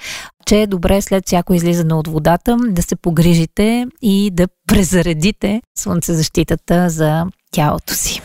че 0.47 0.61
е 0.61 0.67
добре 0.67 1.01
след 1.01 1.25
всяко 1.27 1.53
излизане 1.53 1.93
от 1.93 2.07
водата 2.07 2.57
да 2.69 2.81
се 2.81 2.95
погрижите 2.95 3.87
и 4.01 4.31
да 4.33 4.47
презаредите 4.67 5.61
слънцезащитата 5.77 6.89
за 6.89 7.25
тялото 7.51 7.93
си. 7.93 8.21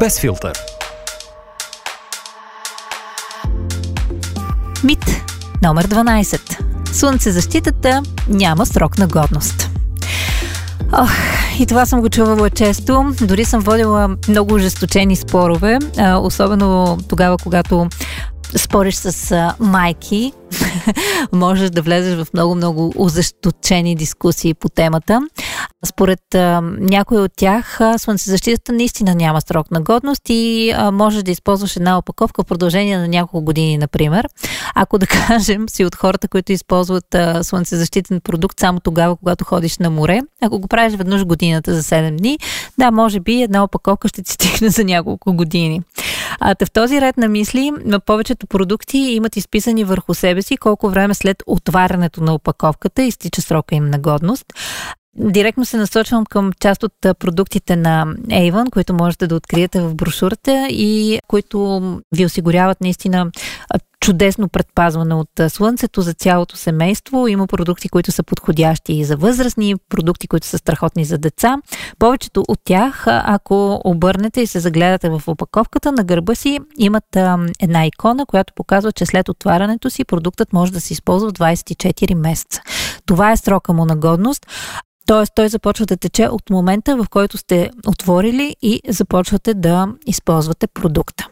Без 0.00 0.20
филтър. 0.20 0.58
Мит 4.84 5.04
номер 5.62 5.86
12. 5.86 6.62
Слънцезащитата 6.92 8.02
няма 8.28 8.66
срок 8.66 8.98
на 8.98 9.06
годност. 9.06 9.70
Ох, 10.92 11.10
и 11.60 11.66
това 11.66 11.86
съм 11.86 12.00
го 12.00 12.08
чувала 12.08 12.50
често. 12.50 13.12
Дори 13.22 13.44
съм 13.44 13.60
водила 13.60 14.16
много 14.28 14.54
ожесточени 14.54 15.16
спорове, 15.16 15.78
особено 16.22 16.98
тогава, 17.08 17.36
когато 17.38 17.88
спориш 18.56 18.94
с 18.94 19.32
а, 19.32 19.54
майки, 19.60 20.32
можеш 21.32 21.70
да 21.70 21.82
влезеш 21.82 22.24
в 22.24 22.26
много-много 22.34 22.92
узащочени 22.96 23.96
дискусии 23.96 24.54
по 24.54 24.68
темата. 24.68 25.20
Според 25.84 26.34
а, 26.34 26.60
някои 26.80 27.18
от 27.18 27.32
тях, 27.36 27.80
слънцезащитата 27.96 28.72
наистина 28.72 29.14
няма 29.14 29.40
срок 29.40 29.70
на 29.70 29.80
годност 29.80 30.22
и 30.28 30.72
а, 30.76 30.90
можеш 30.90 31.22
да 31.22 31.30
използваш 31.30 31.76
една 31.76 31.98
опаковка 31.98 32.42
в 32.42 32.46
продължение 32.46 32.98
на 32.98 33.08
няколко 33.08 33.44
години, 33.44 33.78
например. 33.78 34.28
Ако 34.74 34.98
да 34.98 35.06
кажем 35.28 35.68
си 35.68 35.84
от 35.84 35.94
хората, 35.94 36.28
които 36.28 36.52
използват 36.52 37.14
а, 37.14 37.44
слънцезащитен 37.44 38.20
продукт 38.20 38.60
само 38.60 38.80
тогава, 38.80 39.16
когато 39.16 39.44
ходиш 39.44 39.78
на 39.78 39.90
море, 39.90 40.20
ако 40.42 40.58
го 40.58 40.68
правиш 40.68 40.94
веднъж 40.98 41.24
годината 41.24 41.74
за 41.74 41.82
7 41.82 42.16
дни, 42.16 42.38
да, 42.78 42.90
може 42.90 43.20
би 43.20 43.42
една 43.42 43.64
опаковка 43.64 44.08
ще 44.08 44.22
ти 44.22 44.32
стигне 44.32 44.68
за 44.68 44.84
няколко 44.84 45.32
години. 45.32 45.80
А, 46.40 46.54
в 46.64 46.70
този 46.70 47.00
ред 47.00 47.16
на 47.16 47.28
мисли, 47.28 47.72
на 47.84 48.00
повечето 48.00 48.46
продукти 48.46 48.98
имат 48.98 49.36
изписани 49.36 49.84
върху 49.84 50.14
себе 50.14 50.42
си 50.42 50.56
колко 50.56 50.90
време 50.90 51.14
след 51.14 51.42
отварянето 51.46 52.20
на 52.20 52.34
опаковката 52.34 53.02
изтича 53.02 53.42
срока 53.42 53.74
им 53.74 53.90
на 53.90 53.98
годност. 53.98 54.46
Директно 55.20 55.64
се 55.64 55.76
насочвам 55.76 56.26
към 56.26 56.52
част 56.60 56.82
от 56.82 56.92
продуктите 57.18 57.76
на 57.76 58.06
Avon, 58.28 58.70
които 58.70 58.94
можете 58.94 59.26
да 59.26 59.34
откриете 59.34 59.80
в 59.80 59.94
брошурата 59.94 60.68
и 60.70 61.18
които 61.28 61.80
ви 62.16 62.24
осигуряват 62.24 62.80
наистина 62.80 63.30
чудесно 64.00 64.48
предпазване 64.48 65.14
от 65.14 65.30
слънцето 65.48 66.02
за 66.02 66.14
цялото 66.14 66.56
семейство. 66.56 67.28
Има 67.28 67.46
продукти, 67.46 67.88
които 67.88 68.12
са 68.12 68.22
подходящи 68.22 68.92
и 68.92 69.04
за 69.04 69.16
възрастни, 69.16 69.74
продукти, 69.88 70.28
които 70.28 70.46
са 70.46 70.58
страхотни 70.58 71.04
за 71.04 71.18
деца. 71.18 71.56
Повечето 71.98 72.44
от 72.48 72.58
тях, 72.64 73.04
ако 73.06 73.80
обърнете 73.84 74.40
и 74.40 74.46
се 74.46 74.60
загледате 74.60 75.08
в 75.08 75.22
опаковката, 75.26 75.92
на 75.92 76.04
гърба 76.04 76.34
си 76.34 76.58
имат 76.78 77.16
една 77.60 77.86
икона, 77.86 78.26
която 78.26 78.52
показва, 78.54 78.92
че 78.92 79.06
след 79.06 79.28
отварянето 79.28 79.90
си 79.90 80.04
продуктът 80.04 80.52
може 80.52 80.72
да 80.72 80.80
се 80.80 80.92
използва 80.92 81.32
24 81.32 82.14
месеца. 82.14 82.62
Това 83.06 83.32
е 83.32 83.36
срока 83.36 83.72
му 83.72 83.84
на 83.84 83.96
годност. 83.96 84.46
Тоест, 85.08 85.32
той 85.34 85.48
започва 85.48 85.86
да 85.86 85.96
тече 85.96 86.28
от 86.28 86.50
момента, 86.50 86.96
в 86.96 87.06
който 87.10 87.38
сте 87.38 87.70
отворили 87.86 88.56
и 88.62 88.80
започвате 88.88 89.54
да 89.54 89.88
използвате 90.06 90.66
продукта. 90.66 91.28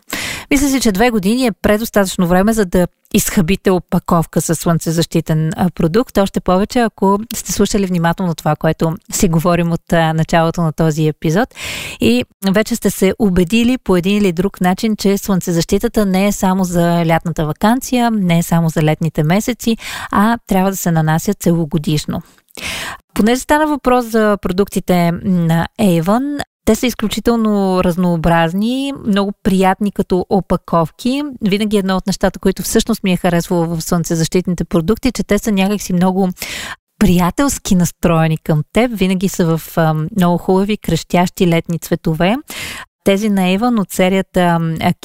Мисля 0.51 0.69
си, 0.69 0.81
че 0.81 0.93
две 0.93 1.11
години 1.11 1.47
е 1.47 1.53
предостатъчно 1.53 2.27
време, 2.27 2.53
за 2.53 2.65
да 2.65 2.87
изхъбите 3.15 3.71
опаковка 3.71 4.41
с 4.41 4.55
слънцезащитен 4.55 5.53
продукт. 5.75 6.19
Още 6.19 6.41
повече, 6.41 6.79
ако 6.79 7.19
сте 7.35 7.53
слушали 7.53 7.87
внимателно 7.87 8.35
това, 8.35 8.57
което 8.57 8.97
си 9.12 9.29
говорим 9.29 9.73
от 9.73 9.93
началото 9.93 10.62
на 10.62 10.73
този 10.73 11.07
епизод 11.07 11.55
и 12.01 12.25
вече 12.51 12.77
сте 12.77 12.91
се 12.91 13.15
убедили 13.19 13.79
по 13.79 13.97
един 13.97 14.17
или 14.17 14.33
друг 14.33 14.61
начин, 14.61 14.97
че 14.97 15.19
слънцезащитата 15.19 16.07
не 16.07 16.27
е 16.27 16.33
само 16.33 16.65
за 16.65 17.07
лятната 17.07 17.47
вакансия, 17.47 18.11
не 18.11 18.39
е 18.39 18.43
само 18.43 18.69
за 18.69 18.83
летните 18.83 19.23
месеци, 19.23 19.77
а 20.12 20.39
трябва 20.47 20.71
да 20.71 20.77
се 20.77 20.91
нанася 20.91 21.35
целогодишно. 21.35 22.23
Понеже 23.16 23.40
стана 23.40 23.66
въпрос 23.66 24.05
за 24.05 24.38
продуктите 24.42 25.12
на 25.24 25.68
Avon, 25.81 26.40
те 26.64 26.74
са 26.74 26.87
изключително 26.87 27.85
разнообразни, 27.85 28.92
много 29.07 29.33
приятни 29.42 29.92
като 29.92 30.26
опаковки. 30.31 31.22
Винаги 31.42 31.76
едно 31.76 31.96
от 31.96 32.07
нещата, 32.07 32.38
които 32.38 32.62
всъщност 32.62 33.05
ми 33.05 33.12
е 33.12 33.16
харесвало 33.16 33.66
в 33.66 33.81
слънцезащитните 33.81 34.64
продукти, 34.64 35.12
че 35.12 35.24
те 35.24 35.38
са 35.38 35.52
някакси 35.52 35.92
много 35.92 36.29
приятелски 36.98 37.74
настроени 37.74 38.38
към 38.38 38.62
теб. 38.72 38.90
Винаги 38.94 39.29
са 39.29 39.57
в 39.57 39.76
много 40.16 40.38
хубави, 40.38 40.76
крещящи 40.76 41.46
летни 41.46 41.79
цветове. 41.79 42.37
Тези 43.05 43.29
на 43.29 43.40
Avon 43.40 43.81
от 43.81 43.90
серията 43.90 44.40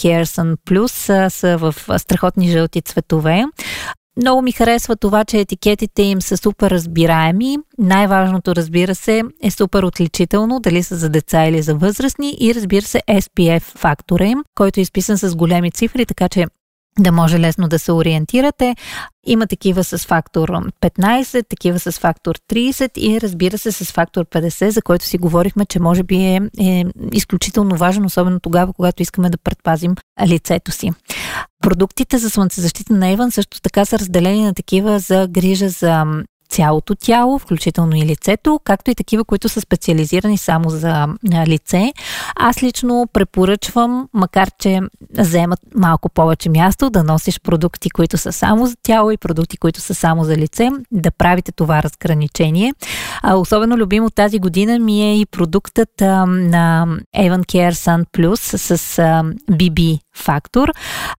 Care 0.01 0.23
Sun 0.23 0.55
Plus 0.69 1.27
са 1.29 1.57
в 1.57 1.75
страхотни 1.97 2.49
жълти 2.49 2.81
цветове. 2.81 3.45
Много 4.17 4.41
ми 4.41 4.51
харесва 4.51 4.95
това, 4.95 5.25
че 5.25 5.39
етикетите 5.39 6.01
им 6.01 6.21
са 6.21 6.37
супер 6.37 6.71
разбираеми. 6.71 7.57
Най-важното, 7.77 8.55
разбира 8.55 8.95
се, 8.95 9.23
е 9.43 9.51
супер 9.51 9.83
отличително, 9.83 10.59
дали 10.59 10.83
са 10.83 10.95
за 10.95 11.09
деца 11.09 11.45
или 11.45 11.61
за 11.61 11.75
възрастни 11.75 12.37
и 12.39 12.55
разбира 12.55 12.85
се 12.85 13.01
SPF 13.09 13.61
фактора 13.61 14.25
им, 14.25 14.43
който 14.55 14.79
е 14.79 14.81
изписан 14.81 15.17
с 15.17 15.35
големи 15.35 15.71
цифри, 15.71 16.05
така 16.05 16.29
че 16.29 16.45
да 16.99 17.11
може 17.11 17.39
лесно 17.39 17.67
да 17.67 17.79
се 17.79 17.91
ориентирате. 17.91 18.75
Има 19.25 19.47
такива 19.47 19.83
с 19.83 19.97
фактор 19.97 20.49
15, 20.49 21.47
такива 21.49 21.79
с 21.79 21.91
фактор 21.91 22.35
30 22.49 22.97
и 22.97 23.21
разбира 23.21 23.57
се 23.57 23.71
с 23.71 23.91
фактор 23.91 24.25
50, 24.25 24.69
за 24.69 24.81
който 24.81 25.05
си 25.05 25.17
говорихме, 25.17 25.65
че 25.65 25.79
може 25.79 26.03
би 26.03 26.15
е, 26.15 26.41
е 26.59 26.85
изключително 27.13 27.75
важен, 27.75 28.05
особено 28.05 28.39
тогава, 28.39 28.73
когато 28.73 29.01
искаме 29.01 29.29
да 29.29 29.37
предпазим 29.37 29.95
лицето 30.27 30.71
си. 30.71 30.91
Продуктите 31.61 32.17
за 32.17 32.29
слънцезащита 32.29 32.93
на 32.93 33.09
Еван 33.09 33.31
също 33.31 33.61
така 33.61 33.85
са 33.85 33.99
разделени 33.99 34.43
на 34.43 34.53
такива 34.53 34.99
за 34.99 35.27
грижа 35.27 35.69
за 35.69 36.05
цялото 36.51 36.95
тяло, 36.95 37.39
включително 37.39 37.95
и 37.95 38.05
лицето, 38.05 38.59
както 38.63 38.91
и 38.91 38.95
такива, 38.95 39.23
които 39.23 39.49
са 39.49 39.61
специализирани 39.61 40.37
само 40.37 40.69
за 40.69 41.07
лице. 41.47 41.93
Аз 42.35 42.63
лично 42.63 43.07
препоръчвам, 43.13 44.07
макар 44.13 44.51
че 44.59 44.79
вземат 45.17 45.59
малко 45.75 46.09
повече 46.09 46.49
място, 46.49 46.89
да 46.89 47.03
носиш 47.03 47.39
продукти, 47.39 47.89
които 47.89 48.17
са 48.17 48.31
само 48.31 48.65
за 48.65 48.75
тяло 48.83 49.11
и 49.11 49.17
продукти, 49.17 49.57
които 49.57 49.81
са 49.81 49.95
само 49.95 50.23
за 50.23 50.37
лице, 50.37 50.69
да 50.91 51.11
правите 51.11 51.51
това 51.51 51.83
разграничение. 51.83 52.73
А, 53.23 53.35
особено 53.35 53.77
любимо 53.77 54.09
тази 54.09 54.39
година 54.39 54.79
ми 54.79 55.01
е 55.01 55.19
и 55.19 55.25
продуктът 55.25 56.01
а, 56.01 56.25
на 56.25 56.87
Avon 57.17 57.45
Care 57.45 57.73
Sun 57.73 58.05
Plus 58.17 58.57
с 58.57 58.99
а, 58.99 59.23
BB 59.51 59.99
фактор. 60.15 60.71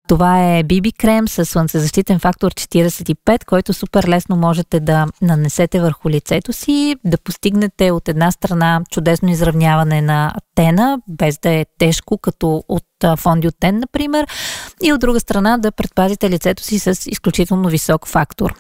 Това 0.09 0.57
е 0.57 0.64
BB 0.64 0.92
крем 0.99 1.29
с 1.29 1.45
слънцезащитен 1.45 2.18
фактор 2.18 2.55
45, 2.55 3.45
който 3.45 3.73
супер 3.73 4.05
лесно 4.09 4.37
можете 4.37 4.81
да 4.81 5.07
нанесете 5.23 5.81
върху 5.81 6.11
лицето 6.11 6.53
си, 6.53 6.97
да 7.05 7.19
постигнете 7.19 7.91
от 7.91 8.09
една 8.09 8.31
страна 8.31 8.83
чудесно 8.91 9.31
изравняване 9.31 10.03
на 10.03 10.35
тена, 10.55 10.99
без 11.09 11.39
да 11.39 11.51
е 11.51 11.67
тежко, 11.79 12.19
като 12.19 12.65
от 12.69 12.85
фонди 13.17 13.49
от 13.49 13.55
тен, 13.61 13.79
например, 13.79 14.27
и 14.83 14.93
от 14.93 15.01
друга 15.01 15.21
страна 15.21 15.59
да 15.59 15.73
предпазите 15.73 16.31
лицето 16.31 16.63
си 16.63 16.79
с 16.79 16.99
изключително 17.07 17.69
висок 17.69 18.09
фактор. 18.09 18.55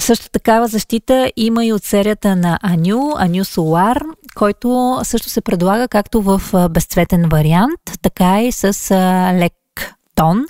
Също 0.00 0.30
такава 0.30 0.68
защита 0.68 1.32
има 1.36 1.64
и 1.64 1.72
от 1.72 1.84
серията 1.84 2.36
на 2.36 2.58
Аню, 2.62 3.12
Аню 3.16 3.44
Solar, 3.44 4.02
който 4.34 5.00
също 5.02 5.28
се 5.28 5.40
предлага 5.40 5.88
както 5.88 6.22
в 6.22 6.42
безцветен 6.70 7.28
вариант, 7.28 7.80
така 8.02 8.42
и 8.42 8.52
с 8.52 8.94
лек 9.34 9.52
тон, 10.14 10.44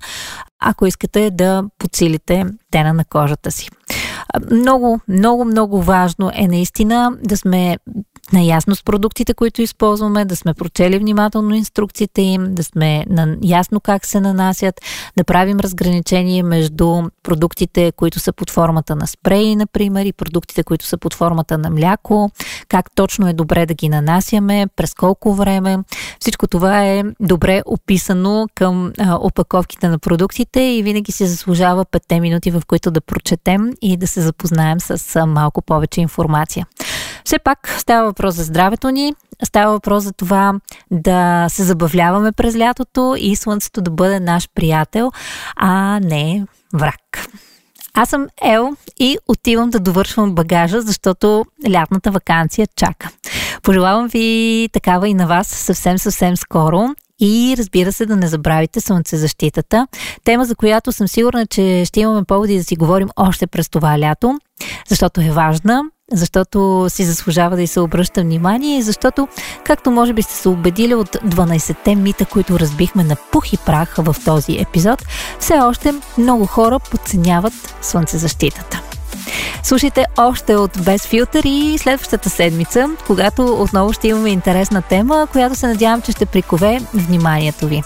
ако 0.60 0.86
искате 0.86 1.30
да 1.30 1.64
подсилите 1.78 2.44
тена 2.70 2.92
на 2.92 3.04
кожата 3.04 3.50
си. 3.50 3.68
Много, 4.50 5.00
много, 5.08 5.44
много 5.44 5.82
важно 5.82 6.30
е 6.34 6.48
наистина 6.48 7.12
да 7.24 7.36
сме 7.36 7.78
наясно 8.32 8.76
с 8.76 8.82
продуктите, 8.82 9.34
които 9.34 9.62
използваме, 9.62 10.24
да 10.24 10.36
сме 10.36 10.54
прочели 10.54 10.98
внимателно 10.98 11.54
инструкциите 11.54 12.22
им, 12.22 12.54
да 12.54 12.64
сме 12.64 13.06
ясно 13.42 13.80
как 13.80 14.06
се 14.06 14.20
нанасят, 14.20 14.80
да 15.16 15.24
правим 15.24 15.60
разграничение 15.60 16.42
между 16.42 17.02
продуктите, 17.22 17.92
които 17.92 18.20
са 18.20 18.32
под 18.32 18.50
формата 18.50 18.96
на 18.96 19.06
спреи, 19.06 19.56
например, 19.56 20.06
и 20.06 20.12
продуктите, 20.12 20.62
които 20.62 20.86
са 20.86 20.98
под 20.98 21.14
формата 21.14 21.58
на 21.58 21.70
мляко, 21.70 22.30
как 22.68 22.94
точно 22.94 23.28
е 23.28 23.32
добре 23.32 23.66
да 23.66 23.74
ги 23.74 23.88
нанасяме, 23.88 24.66
през 24.76 24.94
колко 24.94 25.34
време. 25.34 25.78
Всичко 26.20 26.46
това 26.46 26.84
е 26.84 27.04
добре 27.20 27.62
описано 27.66 28.46
към 28.54 28.92
а, 28.98 29.18
опаковките 29.20 29.88
на 29.88 29.98
продуктите 29.98 30.60
и 30.60 30.82
винаги 30.82 31.12
си 31.12 31.26
заслужава 31.26 31.84
5 31.84 32.20
минути, 32.20 32.50
в 32.50 32.62
които 32.66 32.90
да 32.90 33.00
прочетем 33.00 33.70
и 33.82 33.96
да 33.96 34.06
се 34.06 34.20
запознаем 34.20 34.80
с 34.80 35.16
а, 35.16 35.26
малко 35.26 35.62
повече 35.62 36.00
информация. 36.00 36.66
Все 37.24 37.38
пак 37.38 37.74
става 37.78 38.04
въпрос 38.06 38.34
за 38.34 38.44
здравето 38.44 38.90
ни, 38.90 39.14
става 39.44 39.72
въпрос 39.72 40.04
за 40.04 40.12
това 40.12 40.52
да 40.90 41.46
се 41.48 41.64
забавляваме 41.64 42.32
през 42.32 42.56
лятото 42.56 43.14
и 43.18 43.36
слънцето 43.36 43.80
да 43.80 43.90
бъде 43.90 44.20
наш 44.20 44.48
приятел, 44.54 45.10
а 45.56 46.00
не 46.00 46.44
враг. 46.74 47.28
Аз 47.94 48.08
съм 48.08 48.26
Ел 48.42 48.76
и 49.00 49.18
отивам 49.28 49.70
да 49.70 49.80
довършвам 49.80 50.34
багажа, 50.34 50.80
защото 50.80 51.44
лятната 51.70 52.10
вакансия 52.10 52.66
чака. 52.76 53.10
Пожелавам 53.62 54.08
ви 54.08 54.68
такава 54.72 55.08
и 55.08 55.14
на 55.14 55.26
вас 55.26 55.48
съвсем 55.48 55.98
съвсем 55.98 56.36
скоро. 56.36 56.88
И 57.20 57.54
разбира 57.58 57.92
се, 57.92 58.06
да 58.06 58.16
не 58.16 58.28
забравите 58.28 58.80
слънцезащитата. 58.80 59.86
Тема, 60.24 60.44
за 60.44 60.54
която 60.54 60.92
съм 60.92 61.08
сигурна, 61.08 61.46
че 61.46 61.84
ще 61.84 62.00
имаме 62.00 62.24
поводи 62.24 62.56
да 62.56 62.64
си 62.64 62.76
говорим 62.76 63.08
още 63.16 63.46
през 63.46 63.68
това 63.68 63.98
лято, 63.98 64.38
защото 64.88 65.20
е 65.20 65.30
важна 65.30 65.82
защото 66.12 66.86
си 66.88 67.04
заслужава 67.04 67.56
да 67.56 67.62
й 67.62 67.66
се 67.66 67.80
обръща 67.80 68.20
внимание 68.20 68.78
и 68.78 68.82
защото, 68.82 69.28
както 69.64 69.90
може 69.90 70.12
би 70.12 70.22
сте 70.22 70.34
се 70.34 70.48
убедили 70.48 70.94
от 70.94 71.08
12-те 71.08 71.94
мита, 71.94 72.24
които 72.24 72.58
разбихме 72.58 73.04
на 73.04 73.16
пух 73.32 73.52
и 73.52 73.56
прах 73.56 73.94
в 73.98 74.16
този 74.24 74.60
епизод, 74.60 75.04
все 75.38 75.54
още 75.54 75.94
много 76.18 76.46
хора 76.46 76.78
подценяват 76.78 77.76
слънцезащитата. 77.82 78.91
Слушайте 79.62 80.04
още 80.16 80.56
от 80.56 80.70
Без 80.84 81.06
филтър 81.06 81.42
и 81.44 81.78
следващата 81.78 82.30
седмица, 82.30 82.88
когато 83.06 83.44
отново 83.44 83.92
ще 83.92 84.08
имаме 84.08 84.30
интересна 84.30 84.82
тема, 84.82 85.26
която 85.32 85.54
се 85.54 85.66
надявам, 85.66 86.02
че 86.02 86.12
ще 86.12 86.26
прикове 86.26 86.80
вниманието 86.94 87.66
ви. 87.66 87.82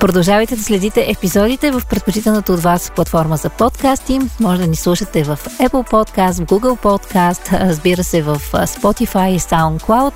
Продължавайте 0.00 0.56
да 0.56 0.62
следите 0.62 1.06
епизодите 1.10 1.70
в 1.70 1.82
предпочитаната 1.90 2.52
от 2.52 2.60
вас 2.60 2.92
платформа 2.96 3.36
за 3.36 3.50
подкасти. 3.50 4.20
Може 4.40 4.60
да 4.60 4.66
ни 4.66 4.76
слушате 4.76 5.22
в 5.24 5.38
Apple 5.44 5.90
Podcast, 5.90 6.32
в 6.32 6.46
Google 6.46 6.82
Podcast, 6.82 7.60
разбира 7.60 8.04
се 8.04 8.22
в 8.22 8.40
Spotify 8.52 9.28
и 9.28 9.40
SoundCloud 9.40 10.12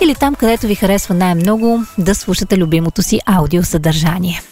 или 0.00 0.14
там, 0.14 0.34
където 0.34 0.66
ви 0.66 0.74
харесва 0.74 1.14
най-много 1.14 1.82
да 1.98 2.14
слушате 2.14 2.58
любимото 2.58 3.02
си 3.02 3.20
аудиосъдържание. 3.26 4.42